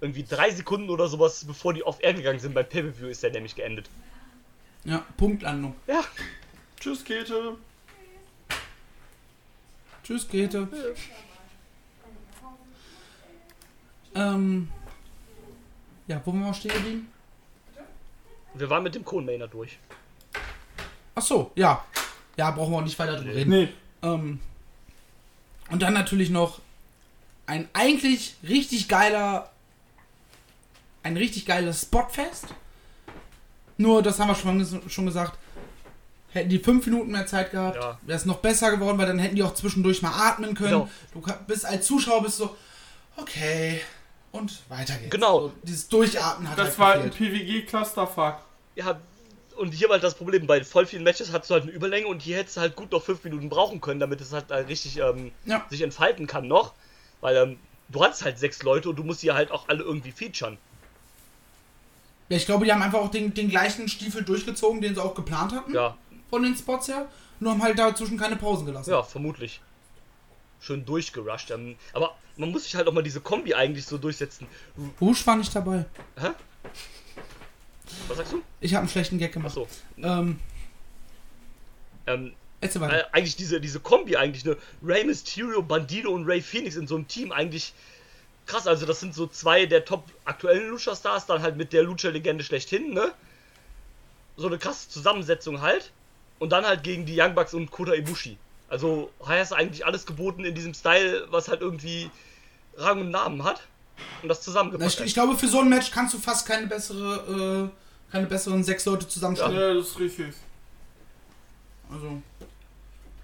[0.00, 2.54] irgendwie drei Sekunden oder sowas, bevor die off air gegangen sind.
[2.54, 3.88] Beim Pay-Per-View ist der nämlich geendet.
[4.84, 5.74] ja, Punktlandung.
[5.86, 6.04] Ja,
[6.78, 7.56] Tschüss, Käthe.
[10.02, 10.68] Tschüss, Käthe.
[14.14, 14.70] Ähm,
[16.06, 17.08] ja, wo waren wir stehen geblieben?
[18.54, 19.78] wir waren mit dem Co-Mainer durch.
[21.14, 21.84] Ach so, ja.
[22.36, 23.50] Ja, brauchen wir auch nicht weiter drüber reden.
[23.50, 23.68] Nee.
[24.02, 24.40] Ähm,
[25.70, 26.60] und dann natürlich noch
[27.46, 29.50] ein eigentlich richtig geiler,
[31.02, 32.46] ein richtig geiles Spotfest.
[33.76, 35.38] Nur, das haben wir schon, schon gesagt,
[36.32, 37.98] hätten die fünf Minuten mehr Zeit gehabt, Ja.
[38.02, 40.70] wäre es noch besser geworden, weil dann hätten die auch zwischendurch mal atmen können.
[40.70, 40.88] Genau.
[41.12, 42.56] Du bist als Zuschauer bist so,
[43.16, 43.80] okay,
[44.32, 45.10] und weiter geht's.
[45.10, 45.40] Genau.
[45.40, 47.10] So, dieses Durchatmen hat Das halt war ein.
[47.10, 48.36] PWG-Clusterfuck.
[48.76, 48.98] Ja,
[49.56, 52.06] und hier war halt das Problem, bei voll vielen Matches hattest du halt eine Überlänge
[52.06, 54.56] und hier hättest du halt gut noch fünf Minuten brauchen können, damit es halt äh,
[54.56, 55.64] richtig ähm, Ja.
[55.70, 56.74] sich entfalten kann noch.
[57.20, 60.12] Weil ähm, du hattest halt sechs Leute und du musst sie halt auch alle irgendwie
[60.12, 60.58] featuren.
[62.28, 65.14] Ja, ich glaube, die haben einfach auch den, den gleichen Stiefel durchgezogen, den sie auch
[65.14, 65.74] geplant hatten.
[65.74, 65.96] Ja,
[66.30, 67.06] Von den Spots her.
[67.40, 68.90] Nur haben halt dazwischen keine Pausen gelassen.
[68.90, 69.60] ja, vermutlich.
[70.60, 71.50] Schön durchgerusht.
[71.50, 74.46] Ähm, aber man muss sich halt auch mal diese Kombi eigentlich so durchsetzen.
[74.98, 75.84] Bush war nicht dabei.
[76.18, 76.28] Hä?
[78.08, 78.42] Was sagst du?
[78.60, 79.50] Ich habe einen schlechten Gag gemacht.
[79.52, 79.68] Achso.
[79.98, 80.38] Ähm,
[82.06, 83.00] Ähm, erzähl weiter.
[83.00, 84.56] äh, eigentlich diese, diese Kombi eigentlich, ne?
[84.84, 87.72] Rey Mysterio, Bandido und Ray Phoenix in so einem Team eigentlich
[88.46, 88.66] krass.
[88.66, 92.92] Also das sind so zwei der top aktuellen Lucha-Stars, dann halt mit der Lucha-Legende schlechthin,
[92.92, 93.12] ne?
[94.36, 95.92] So eine krasse Zusammensetzung halt.
[96.40, 98.36] Und dann halt gegen die Young Bucks und Kota Ibushi.
[98.68, 102.10] Also hast du eigentlich alles geboten in diesem Style, was halt irgendwie
[102.76, 103.62] Rang und Namen hat.
[104.22, 104.94] Und das Na, zusammengepackt.
[104.94, 107.83] ich, ich glaube, für so ein Match kannst du fast keine bessere, äh,
[108.14, 109.56] keine besseren sechs Leute zusammenstellen.
[109.56, 110.34] Ja, das ist richtig.
[111.90, 112.22] Also,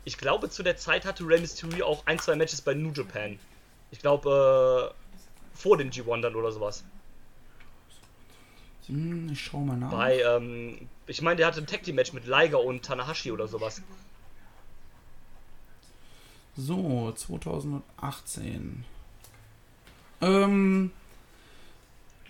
[0.05, 3.39] Ich glaube, zu der Zeit hatte Rey Mysterio auch ein, zwei Matches bei New Japan.
[3.93, 6.83] Ich glaube, äh, vor den G1 dann oder sowas.
[8.87, 9.93] hm, ich schau mal nach.
[9.93, 13.47] Bei, ähm, ich meine, der hatte ein Tag Team Match mit Liger und Tanahashi oder
[13.47, 13.83] sowas.
[16.57, 18.85] So, 2018.
[20.21, 20.91] Ähm,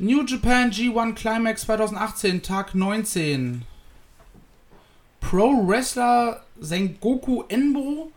[0.00, 3.66] New Japan G1 Climax 2018, Tag 19.
[5.20, 8.10] Pro Wrestler Sengoku Enbo.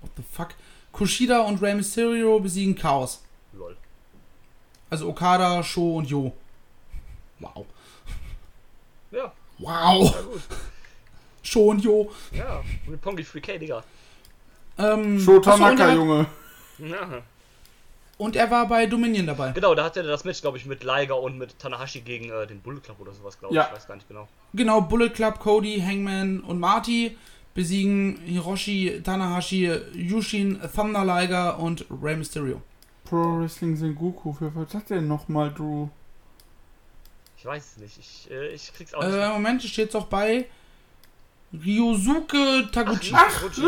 [0.00, 0.54] What the fuck?
[0.92, 3.22] Kushida und Rey Mysterio besiegen Chaos.
[3.52, 3.76] Lol.
[4.90, 6.32] Also Okada, Sho und Yo.
[7.38, 7.66] Wow.
[9.12, 10.16] Ja, Wow.
[11.44, 12.10] Sho und Yo.
[12.32, 13.84] Ja, Roppongi 3K, Digga.
[14.78, 16.26] Ähm, Shota achso, und, Naka, er, Junge.
[16.78, 17.22] Ja.
[18.18, 19.52] Und er war bei Dominion dabei.
[19.52, 22.46] Genau, da hatte er das Match, glaube ich, mit Liger und mit Tanahashi gegen äh,
[22.46, 23.56] den Bullet Club oder sowas, glaube ich.
[23.56, 23.66] Ja.
[23.68, 24.28] Ich weiß gar nicht genau.
[24.52, 27.16] Genau, Bullet Club, Cody, Hangman und Marty
[27.54, 32.60] besiegen Hiroshi, Tanahashi, Yushin, Thunder Liger und Rey Mysterio.
[33.04, 35.88] Pro Wrestling Sengoku, für was hat denn nochmal, Drew?
[37.36, 37.98] Ich weiß es nicht.
[37.98, 39.14] Ich, äh, ich krieg's auch nicht.
[39.14, 40.46] Äh, Moment, steht doch bei
[41.62, 43.12] Ryosuke Taguchi.
[43.14, 43.60] Ach, Ach, Taguchi.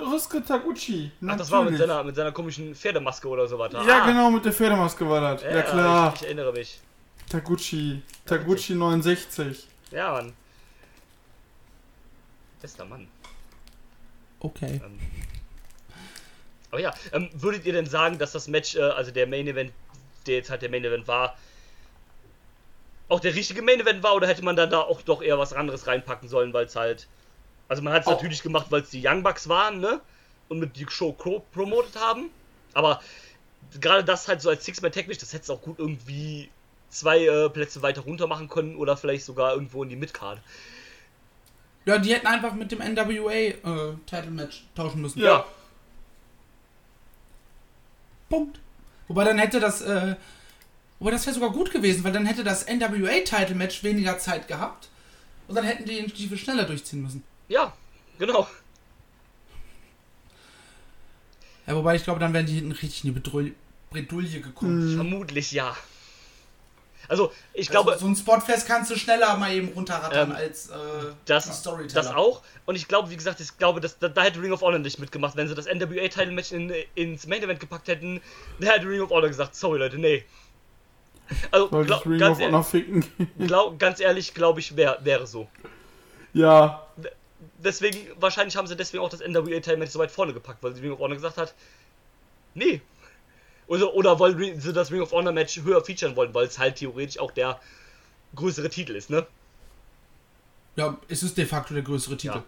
[0.00, 1.10] Ruske, Taguchi.
[1.26, 3.72] Ach, das war mit seiner, mit seiner komischen Pferdemaske oder sowas.
[3.72, 5.42] Ja, Ah, genau, mit der Pferdemaske war das.
[5.42, 6.12] Ja, Ja, klar.
[6.14, 6.80] Ich, ich erinnere mich.
[7.28, 8.02] Taguchi.
[8.26, 9.66] Taguchi 69.
[9.90, 10.32] Ja, Mann.
[12.60, 13.06] Bester Mann.
[14.40, 14.80] Okay.
[14.84, 14.98] Ähm,
[16.70, 19.72] aber ja, ähm, würdet ihr denn sagen, dass das Match, äh, also der Main Event,
[20.26, 21.36] der jetzt halt der Main Event war,
[23.08, 25.52] auch der richtige Main Event war oder hätte man dann da auch doch eher was
[25.52, 27.08] anderes reinpacken sollen, weil es halt.
[27.68, 30.00] Also man hat es Auch- natürlich gemacht, weil es die Young Bucks waren, ne?
[30.48, 32.30] Und mit die Show pro promotet haben.
[32.74, 33.00] Aber
[33.80, 36.50] gerade das halt so als Six-Man-Tag-Match, das hätte es auch gut irgendwie
[36.90, 40.40] zwei äh, Plätze weiter runter machen können oder vielleicht sogar irgendwo in die Midcard.
[41.86, 43.54] Ja, die hätten einfach mit dem NWA äh,
[44.06, 45.20] Title Match tauschen müssen.
[45.20, 45.46] Ja.
[48.28, 48.60] Punkt.
[49.08, 50.16] Wobei dann hätte das, äh,
[51.02, 54.46] wobei das wäre sogar gut gewesen, weil dann hätte das NWA Title Match weniger Zeit
[54.46, 54.88] gehabt
[55.48, 57.24] und dann hätten die den Stiefel schneller durchziehen müssen.
[57.48, 57.72] Ja,
[58.20, 58.46] genau.
[61.66, 63.20] Ja, wobei ich glaube, dann wären die hinten richtig in die
[63.90, 64.94] Bredouille gekommen.
[64.94, 65.76] Vermutlich ja.
[67.08, 67.92] Also, ich glaube.
[67.92, 70.74] also, so ein Spotfest kannst du schneller mal eben runterrattern Ähm, als äh,
[71.24, 72.02] Das, Storyteller.
[72.04, 72.42] das auch.
[72.64, 75.00] Und ich glaube, wie gesagt, ich glaube, dass, da, da hätte Ring of Honor nicht
[75.00, 75.36] mitgemacht.
[75.36, 78.20] Wenn sie das NWA-Title-Match in, ins Main Event gepackt hätten,
[78.60, 80.24] da hätte Ring of Honor gesagt, sorry Leute, nee.
[81.50, 83.04] Also, glaub, das Ring ganz, of Honor ehr, ficken?
[83.38, 85.48] glaub, ganz ehrlich, glaube ich, wär, wäre so.
[86.32, 86.86] ja.
[87.58, 90.92] Deswegen, wahrscheinlich haben sie deswegen auch das NWA-Title-Match so weit vorne gepackt, weil sie Ring
[90.92, 91.54] of Honor gesagt hat,
[92.54, 92.80] nee.
[93.68, 97.18] Oder, oder weil sie das Ring of Honor-Match höher featuren wollen, weil es halt theoretisch
[97.18, 97.60] auch der
[98.34, 99.26] größere Titel ist, ne?
[100.76, 102.38] Ja, es ist de facto der größere Titel.
[102.38, 102.44] Ja.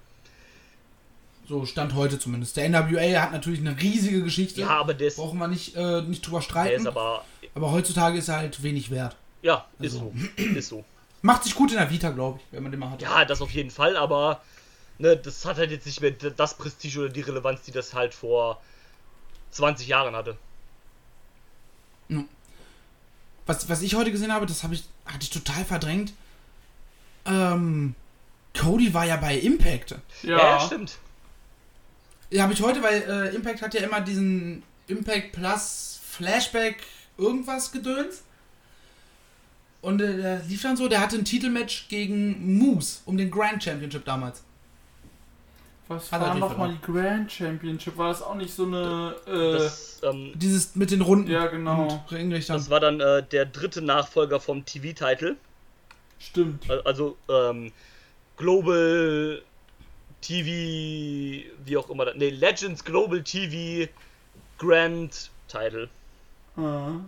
[1.47, 2.57] So stand heute zumindest.
[2.57, 4.63] Der NWA hat natürlich eine riesige Geschichte.
[4.63, 6.81] Ja, aber ist, Brauchen wir nicht, äh, nicht drüber der streiten.
[6.81, 7.25] ist aber,
[7.55, 9.17] aber heutzutage ist er halt wenig wert.
[9.43, 10.13] ja, ist Also.
[10.37, 10.43] so.
[10.43, 10.85] Ist so.
[11.23, 13.01] Macht sich gut in der Vita, glaube ich, wenn man den mal hat.
[13.03, 14.43] Ja, das auf jeden Fall, aber
[14.99, 18.15] ne, das hat halt jetzt nicht mehr das Prestige oder die Relevanz, die das halt
[18.15, 18.61] vor
[19.51, 20.37] 20 Jahren hatte.
[23.47, 26.15] Was, was ich heute gesehen habe, das habe ich, hatte ich total verdrängt.
[27.27, 27.95] Ähm,
[28.59, 29.97] Cody war ja bei Impact.
[30.23, 30.61] Ja.
[30.61, 30.97] stimmt.
[32.35, 36.83] Ja, habe ich heute, weil äh, Impact hat ja immer diesen Impact Plus Flashback
[37.17, 38.25] irgendwas gedöns.
[39.81, 43.63] Und äh, der lief dann so, der hatte ein Titelmatch gegen Moose um den Grand
[43.63, 44.43] Championship damals.
[45.87, 46.93] Was Hat war nochmal die?
[46.93, 47.97] Grand Championship?
[47.99, 49.15] War das auch nicht so eine.
[49.27, 52.05] Äh, Das, ähm, Dieses mit den Runden Ja, genau.
[52.11, 55.37] das war dann äh, der dritte Nachfolger vom TV-Titel.
[56.19, 56.69] Stimmt.
[56.69, 57.71] Al- Also ähm,
[58.39, 59.43] Global
[60.25, 63.91] TV, wie auch immer, nee, Legends Global TV
[64.59, 65.91] Grand Title.
[66.57, 67.01] Ah.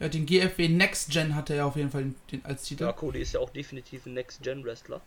[0.00, 2.84] Ja, den GFW Next Gen hatte er auf jeden Fall den, als Titel.
[2.84, 5.00] Ja, Cody ist ja auch definitiv ein Next-Gen-Wrestler.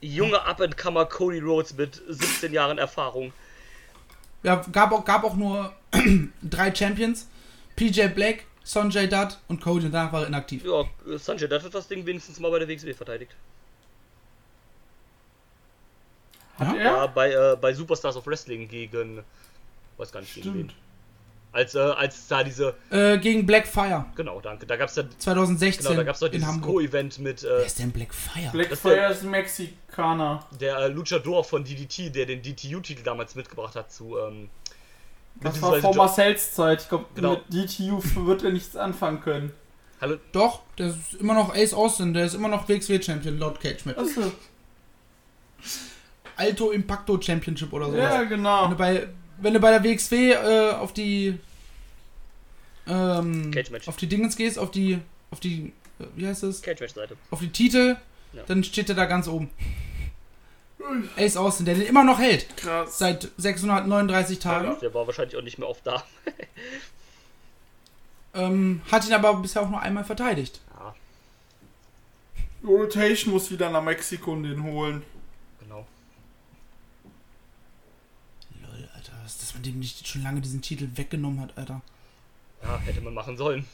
[0.00, 3.32] Junger Up-and-Comer Cody Rhodes mit 17 Jahren Erfahrung.
[4.42, 5.74] Ja, gab auch, gab auch nur
[6.42, 7.28] drei Champions.
[7.76, 10.64] PJ Black, Sonjay Dutt und Cody danach war er inaktiv.
[10.64, 10.84] Ja,
[11.18, 13.34] Sanjay, das hat das Ding wenigstens mal bei der WXW verteidigt.
[16.58, 16.74] Hat Ja?
[16.80, 16.84] er?
[16.84, 19.22] Ja, bei, äh, bei Superstars of Wrestling gegen.
[19.96, 20.54] Weiß gar nicht gegen wen.
[20.70, 20.74] Stimmt.
[21.50, 22.74] Als, äh, als da diese.
[22.90, 24.66] Äh, gegen Blackfire Genau, danke.
[24.66, 25.04] Da gab's ja.
[25.18, 26.60] 2016 Genau, da gab's doch in dieses.
[26.60, 28.50] Co-Event mit Wer äh, ist denn Blackfire?
[28.52, 30.44] Blackfire ist ein Mexikaner.
[30.60, 34.18] der äh, Luchador von DDT, der den DTU-Titel damals mitgebracht hat zu.
[34.18, 34.50] Ähm,
[35.40, 36.82] Das war vor Marcells Zeit.
[36.82, 37.40] Ich glaube, Genau.
[37.50, 39.52] mit DTU wird er nichts anfangen können.
[40.00, 43.84] Hallo, Doch, der ist immer noch Ace Austin, der ist immer noch WXW-Champion, laut Cage
[43.86, 43.96] mit.
[43.98, 44.30] Achso.
[46.38, 47.98] Alto Impacto Championship oder sowas.
[48.14, 48.68] Ja, Wenn, genau.
[48.68, 49.08] du bei,
[49.38, 51.38] wenn du bei der WXW äh, auf die
[52.86, 53.88] ähm, Cage Match.
[53.88, 54.98] auf die Dingens gehst, auf die
[55.30, 56.62] auf die äh, wie heißt es?
[56.62, 57.16] Cage-Match-Seite.
[57.30, 57.96] Auf die Titel,
[58.32, 58.42] Ja.
[58.46, 59.50] dann steht er da ganz oben.
[61.18, 62.56] Ace Austin, der den immer noch hält.
[62.56, 62.96] Krass.
[62.98, 64.76] Seit 639 Tagen.
[64.80, 66.02] Der war wahrscheinlich auch nicht mehr oft da.
[68.34, 70.60] Ähm, hat ihn aber bisher auch nur einmal verteidigt.
[70.78, 70.94] Ja,
[72.62, 75.02] Rotation muss wieder nach Mexiko und den holen.
[75.60, 75.86] genau.
[78.62, 78.88] Lol,
[79.58, 81.80] Man dem nicht schon lange diesen Titel weggenommen hat, Alter.
[82.62, 83.66] Ja, hätte man machen sollen.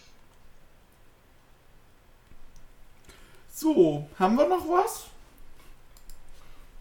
[3.53, 5.05] So, haben wir noch was?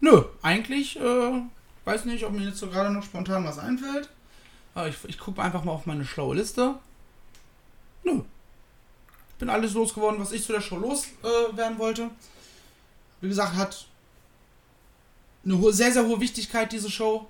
[0.00, 1.42] Nö, eigentlich, äh,
[1.84, 4.08] weiß nicht, ob mir jetzt so gerade noch spontan was einfällt.
[4.74, 6.76] Aber ich, ich gucke einfach mal auf meine schlaue Liste.
[8.04, 8.22] Nö.
[9.38, 12.10] Bin alles losgeworden, was ich zu der Show loswerden äh, wollte.
[13.20, 13.86] Wie gesagt, hat
[15.44, 17.28] eine hohe, sehr, sehr hohe Wichtigkeit, diese Show.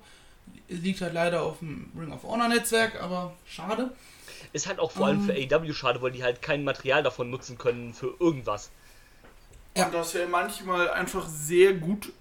[0.69, 3.93] Liegt halt leider auf dem Ring of Honor Netzwerk, aber schade.
[4.53, 7.59] Ist halt auch vor allem für AEW schade, weil die halt kein Material davon nutzen
[7.59, 8.71] können für irgendwas.
[9.77, 9.87] Ja.
[9.87, 12.13] Und das wäre manchmal einfach sehr gut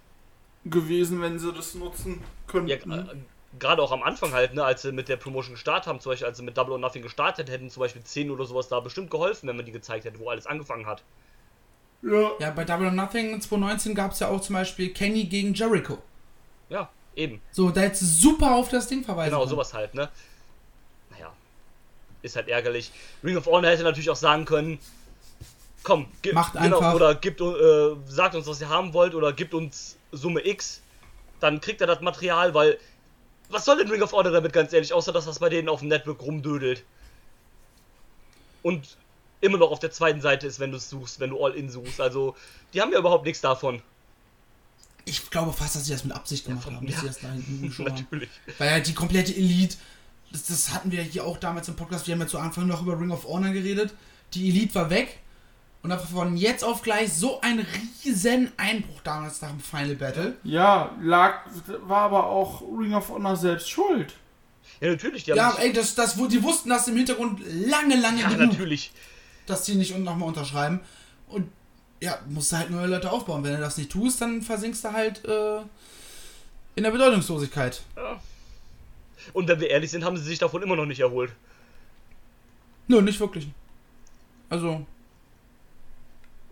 [0.66, 2.70] gewesen, wenn sie das nutzen könnten.
[2.70, 3.16] Ja, äh,
[3.60, 6.28] gerade auch am Anfang halt, ne, als sie mit der Promotion gestartet haben, zum Beispiel
[6.28, 9.12] als sie mit Double or Nothing gestartet hätten, zum Beispiel 10 oder sowas da bestimmt
[9.12, 11.04] geholfen, wenn man die gezeigt hätte, wo alles angefangen hat.
[12.02, 12.32] ja.
[12.40, 16.00] Ja, bei Double or Nothing 2019 gab es ja auch zum Beispiel Kenny gegen Jericho.
[16.70, 17.42] Ja, eben.
[17.52, 19.50] So, da hättest du super auf das Ding verweisen Genau, können.
[19.52, 20.10] sowas halt, ne?
[21.12, 21.32] Naja.
[22.22, 22.92] Ist halt ärgerlich.
[23.24, 24.80] Ring of Honor hätte natürlich auch sagen können,
[25.84, 26.94] komm, gib, Macht genau, einfach.
[26.96, 30.82] oder gibt, äh, sagt uns, was ihr haben wollt, oder gibt uns Summe X,
[31.40, 32.78] dann kriegt er das Material, weil
[33.50, 35.80] was soll denn Ring of Honor damit, ganz ehrlich, außer dass das bei denen auf
[35.80, 36.84] dem Network rumdödelt.
[38.64, 38.98] Und
[39.42, 42.00] immer noch auf der zweiten Seite ist, wenn du es suchst, wenn du All-In suchst.
[42.00, 42.36] Also,
[42.74, 43.82] die haben ja überhaupt nichts davon.
[45.06, 47.02] Ich glaube fast, dass sie das mit Absicht gemacht haben, dass ja.
[47.02, 48.02] sie das da hinten geschoben haben.
[48.02, 48.30] Natürlich.
[48.58, 49.78] Weil halt die komplette Elite,
[50.32, 52.82] das, das hatten wir hier auch damals im Podcast, wir haben ja zu Anfang noch
[52.82, 53.94] über Ring of Honor geredet.
[54.34, 55.20] Die Elite war weg
[55.84, 57.66] und einfach von jetzt auf gleich so ein
[58.04, 60.38] riesen Einbruch damals nach dem Final Battle.
[60.44, 61.42] ja, lag,
[61.86, 64.16] war aber auch Ring of Honor selbst schuld.
[64.80, 68.22] Ja, natürlich, die haben Ja, ey, das, das, die wussten das im Hintergrund lange, lange
[68.22, 68.94] ja, genug, natürlich.
[69.46, 70.80] dass die nicht nochmal unterschreiben.
[71.28, 71.50] Und
[72.04, 73.44] ja, musst du halt neue Leute aufbauen.
[73.44, 75.60] Wenn du das nicht tust, dann versinkst du halt äh,
[76.76, 77.82] in der Bedeutungslosigkeit.
[79.32, 81.32] Und wenn wir ehrlich sind, haben sie sich davon immer noch nicht erholt.
[82.88, 83.48] Nö, nicht wirklich.
[84.50, 84.86] Also,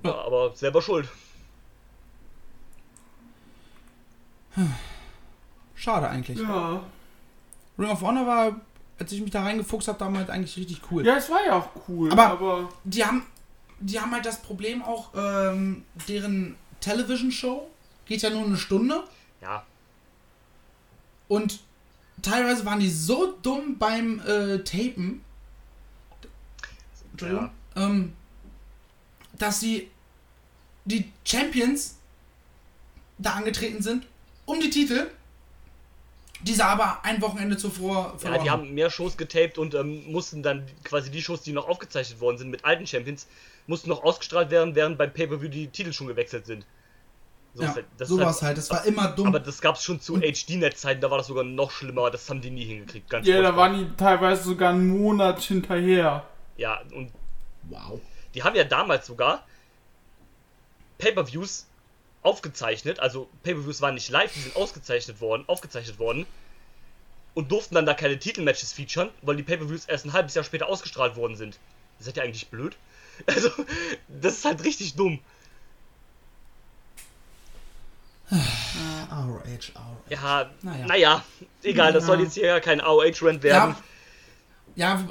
[0.03, 1.09] Ja, aber selber schuld.
[5.75, 6.39] schade eigentlich.
[6.39, 6.81] Ja.
[7.77, 8.55] Ring of Honor war,
[8.99, 11.05] als ich mich da reingefuchst habe, damals eigentlich richtig cool.
[11.05, 13.25] Ja, es war ja auch cool, Aber- aber Die haben,
[13.81, 17.69] die haben halt das Problem auch, ähm, deren Television Show
[18.05, 19.03] geht ja nur eine Stunde.
[19.41, 19.65] Ja,
[21.31, 21.61] und
[22.21, 25.23] teilweise waren die so dumm beim äh, Tapen,
[27.11, 28.13] Entschuldigung, ähm,
[29.37, 29.89] dass sie
[30.83, 31.95] die Champions
[33.17, 34.05] da angetreten sind
[34.45, 35.09] um die Titel,
[36.41, 40.43] diese aber ein Wochenende zuvor ja verloren die haben mehr Shows getaped und ähm, mussten
[40.43, 43.25] dann quasi die Shows, die noch aufgezeichnet worden sind mit alten Champions,
[43.67, 46.65] mussten noch ausgestrahlt werden, während beim Pay-Per-View die Titel schon gewechselt sind.
[47.53, 48.57] So Ja, halt- das so ist war es halt.
[48.57, 49.27] Das war immer dumm.
[49.27, 52.41] Aber das gab es schon zu HD-Net-Zeiten, da war das sogar noch schlimmer, das haben
[52.41, 53.09] die nie hingekriegt.
[53.09, 53.57] Ganz ja, da furchtbar.
[53.57, 56.25] waren die teilweise sogar einen Monat hinterher.
[56.57, 57.11] Ja, und
[57.63, 57.99] wow.
[58.33, 59.43] Die haben ja damals sogar
[60.97, 61.67] Pay-per-Views
[62.23, 66.25] aufgezeichnet, also Pay-per-Views waren nicht live, die sind ausgezeichnet worden, aufgezeichnet worden
[67.33, 70.67] und durften dann da keine Titelmatches featuren, weil die Pay-per-Views erst ein halbes Jahr später
[70.67, 71.59] ausgestrahlt worden sind.
[71.97, 72.77] Das ist ja eigentlich blöd.
[73.27, 73.49] Also,
[74.07, 75.19] das ist halt richtig dumm.
[78.31, 79.39] ROH,
[79.75, 80.09] ROH.
[80.09, 80.85] Ja, Naja.
[80.87, 81.25] naja,
[81.63, 83.75] egal, das soll jetzt hier ja kein AOH-Rant werden.
[84.75, 85.07] Ja, ja,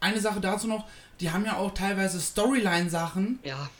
[0.00, 0.84] eine Sache dazu noch,
[1.20, 3.70] die haben ja auch teilweise Storyline-Sachen Ja,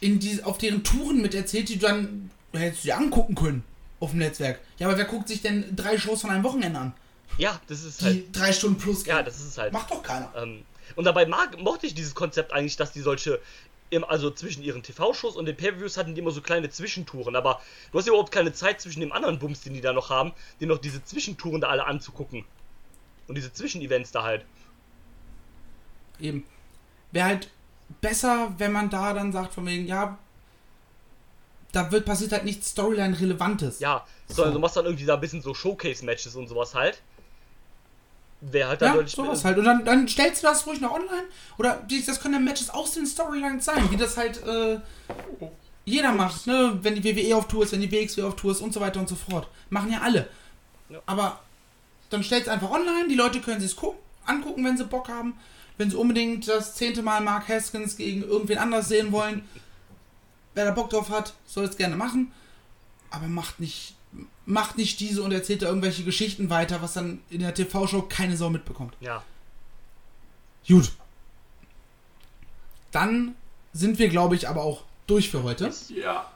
[0.00, 3.64] in die, auf deren Touren miterzählt, die du dann hättest du dir angucken können
[4.00, 4.60] auf dem Netzwerk.
[4.78, 6.94] Ja, aber wer guckt sich denn drei Shows von einem Wochenende an?
[7.38, 8.14] ja, das ist halt.
[8.14, 9.04] Die drei Stunden plus?
[9.04, 9.72] Ja, das ist halt.
[9.72, 10.30] Macht doch keiner.
[10.36, 10.62] Ähm,
[10.94, 13.40] und dabei mag, mochte ich dieses Konzept eigentlich, dass die solche,
[13.90, 17.60] im, also zwischen ihren TV-Shows und den Pay-Views hatten die immer so kleine Zwischentouren, aber
[17.92, 20.32] du hast ja überhaupt keine Zeit zwischen dem anderen Bums, den die da noch haben,
[20.60, 22.44] dir noch diese Zwischentouren da alle anzugucken.
[23.28, 24.44] Und diese Zwischenevents da halt.
[26.20, 26.44] Eben.
[27.12, 27.50] Wäre halt
[28.00, 30.18] besser, wenn man da dann sagt, von wegen, ja,
[31.72, 33.80] da wird passiert halt nichts Storyline-Relevantes.
[33.80, 34.54] Ja, sondern So.
[34.54, 37.02] du machst dann irgendwie da ein bisschen so Showcase-Matches und sowas halt.
[38.40, 39.58] Wäre halt dann Ja, sowas halt.
[39.58, 41.24] Und dann, dann stellst du das ruhig nach online.
[41.58, 44.78] Oder die, das können dann Matches aus den Storylines sein, wie das halt äh,
[45.84, 46.78] jeder macht, ne?
[46.82, 49.00] Wenn die WWE auf Tour ist, wenn die WXW auf Tour ist und so weiter
[49.00, 49.48] und so fort.
[49.70, 50.28] Machen ja alle.
[50.88, 51.00] Ja.
[51.06, 51.40] Aber
[52.10, 55.38] dann stellst einfach online, die Leute können sich gucken, angucken, wenn sie Bock haben.
[55.78, 59.46] Wenn sie unbedingt das zehnte Mal Mark Haskins gegen irgendwen anders sehen wollen,
[60.54, 62.32] wer da Bock drauf hat, soll es gerne machen.
[63.10, 63.95] Aber macht nicht,
[64.46, 68.36] macht nicht diese und erzählt da irgendwelche Geschichten weiter, was dann in der TV-Show keine
[68.36, 68.94] Sau mitbekommt.
[69.00, 69.22] Ja,
[70.66, 70.92] Gut.
[72.90, 73.36] Dann
[73.72, 75.72] sind wir, glaube ich, aber auch durch für heute.
[75.88, 76.30] Ja.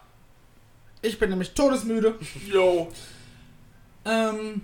[1.03, 2.19] Ich bin nämlich todesmüde.
[2.47, 2.93] Yo.
[4.05, 4.63] Ähm,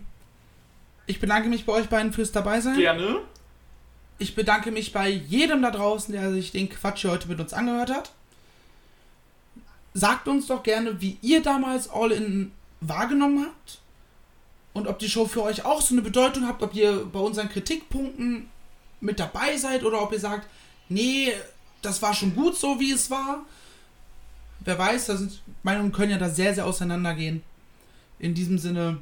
[1.07, 2.77] ich bedanke mich bei euch beiden fürs Dabeisein.
[2.77, 3.23] Gerne.
[4.19, 7.53] Ich bedanke mich bei jedem da draußen, der sich den Quatsch hier heute mit uns
[7.53, 8.13] angehört hat.
[9.95, 13.81] Sagt uns doch gerne, wie ihr damals All In wahrgenommen habt.
[14.73, 17.49] Und ob die Show für euch auch so eine Bedeutung habt, ob ihr bei unseren
[17.49, 18.51] Kritikpunkten
[19.01, 20.47] mit dabei seid oder ob ihr sagt,
[20.89, 21.33] nee,
[21.83, 23.45] das war schon gut so, wie es war.
[24.61, 27.43] Wer weiß, da sind Meinungen können ja da sehr, sehr auseinandergehen.
[28.19, 28.99] In diesem Sinne,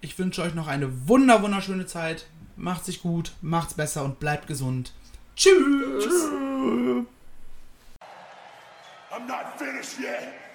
[0.00, 2.26] ich wünsche euch noch eine wunder, wunderschöne Zeit.
[2.56, 4.92] Macht sich gut, macht's besser und bleibt gesund.
[5.36, 6.04] Tschüss.
[9.10, 10.43] I'm not finished yet.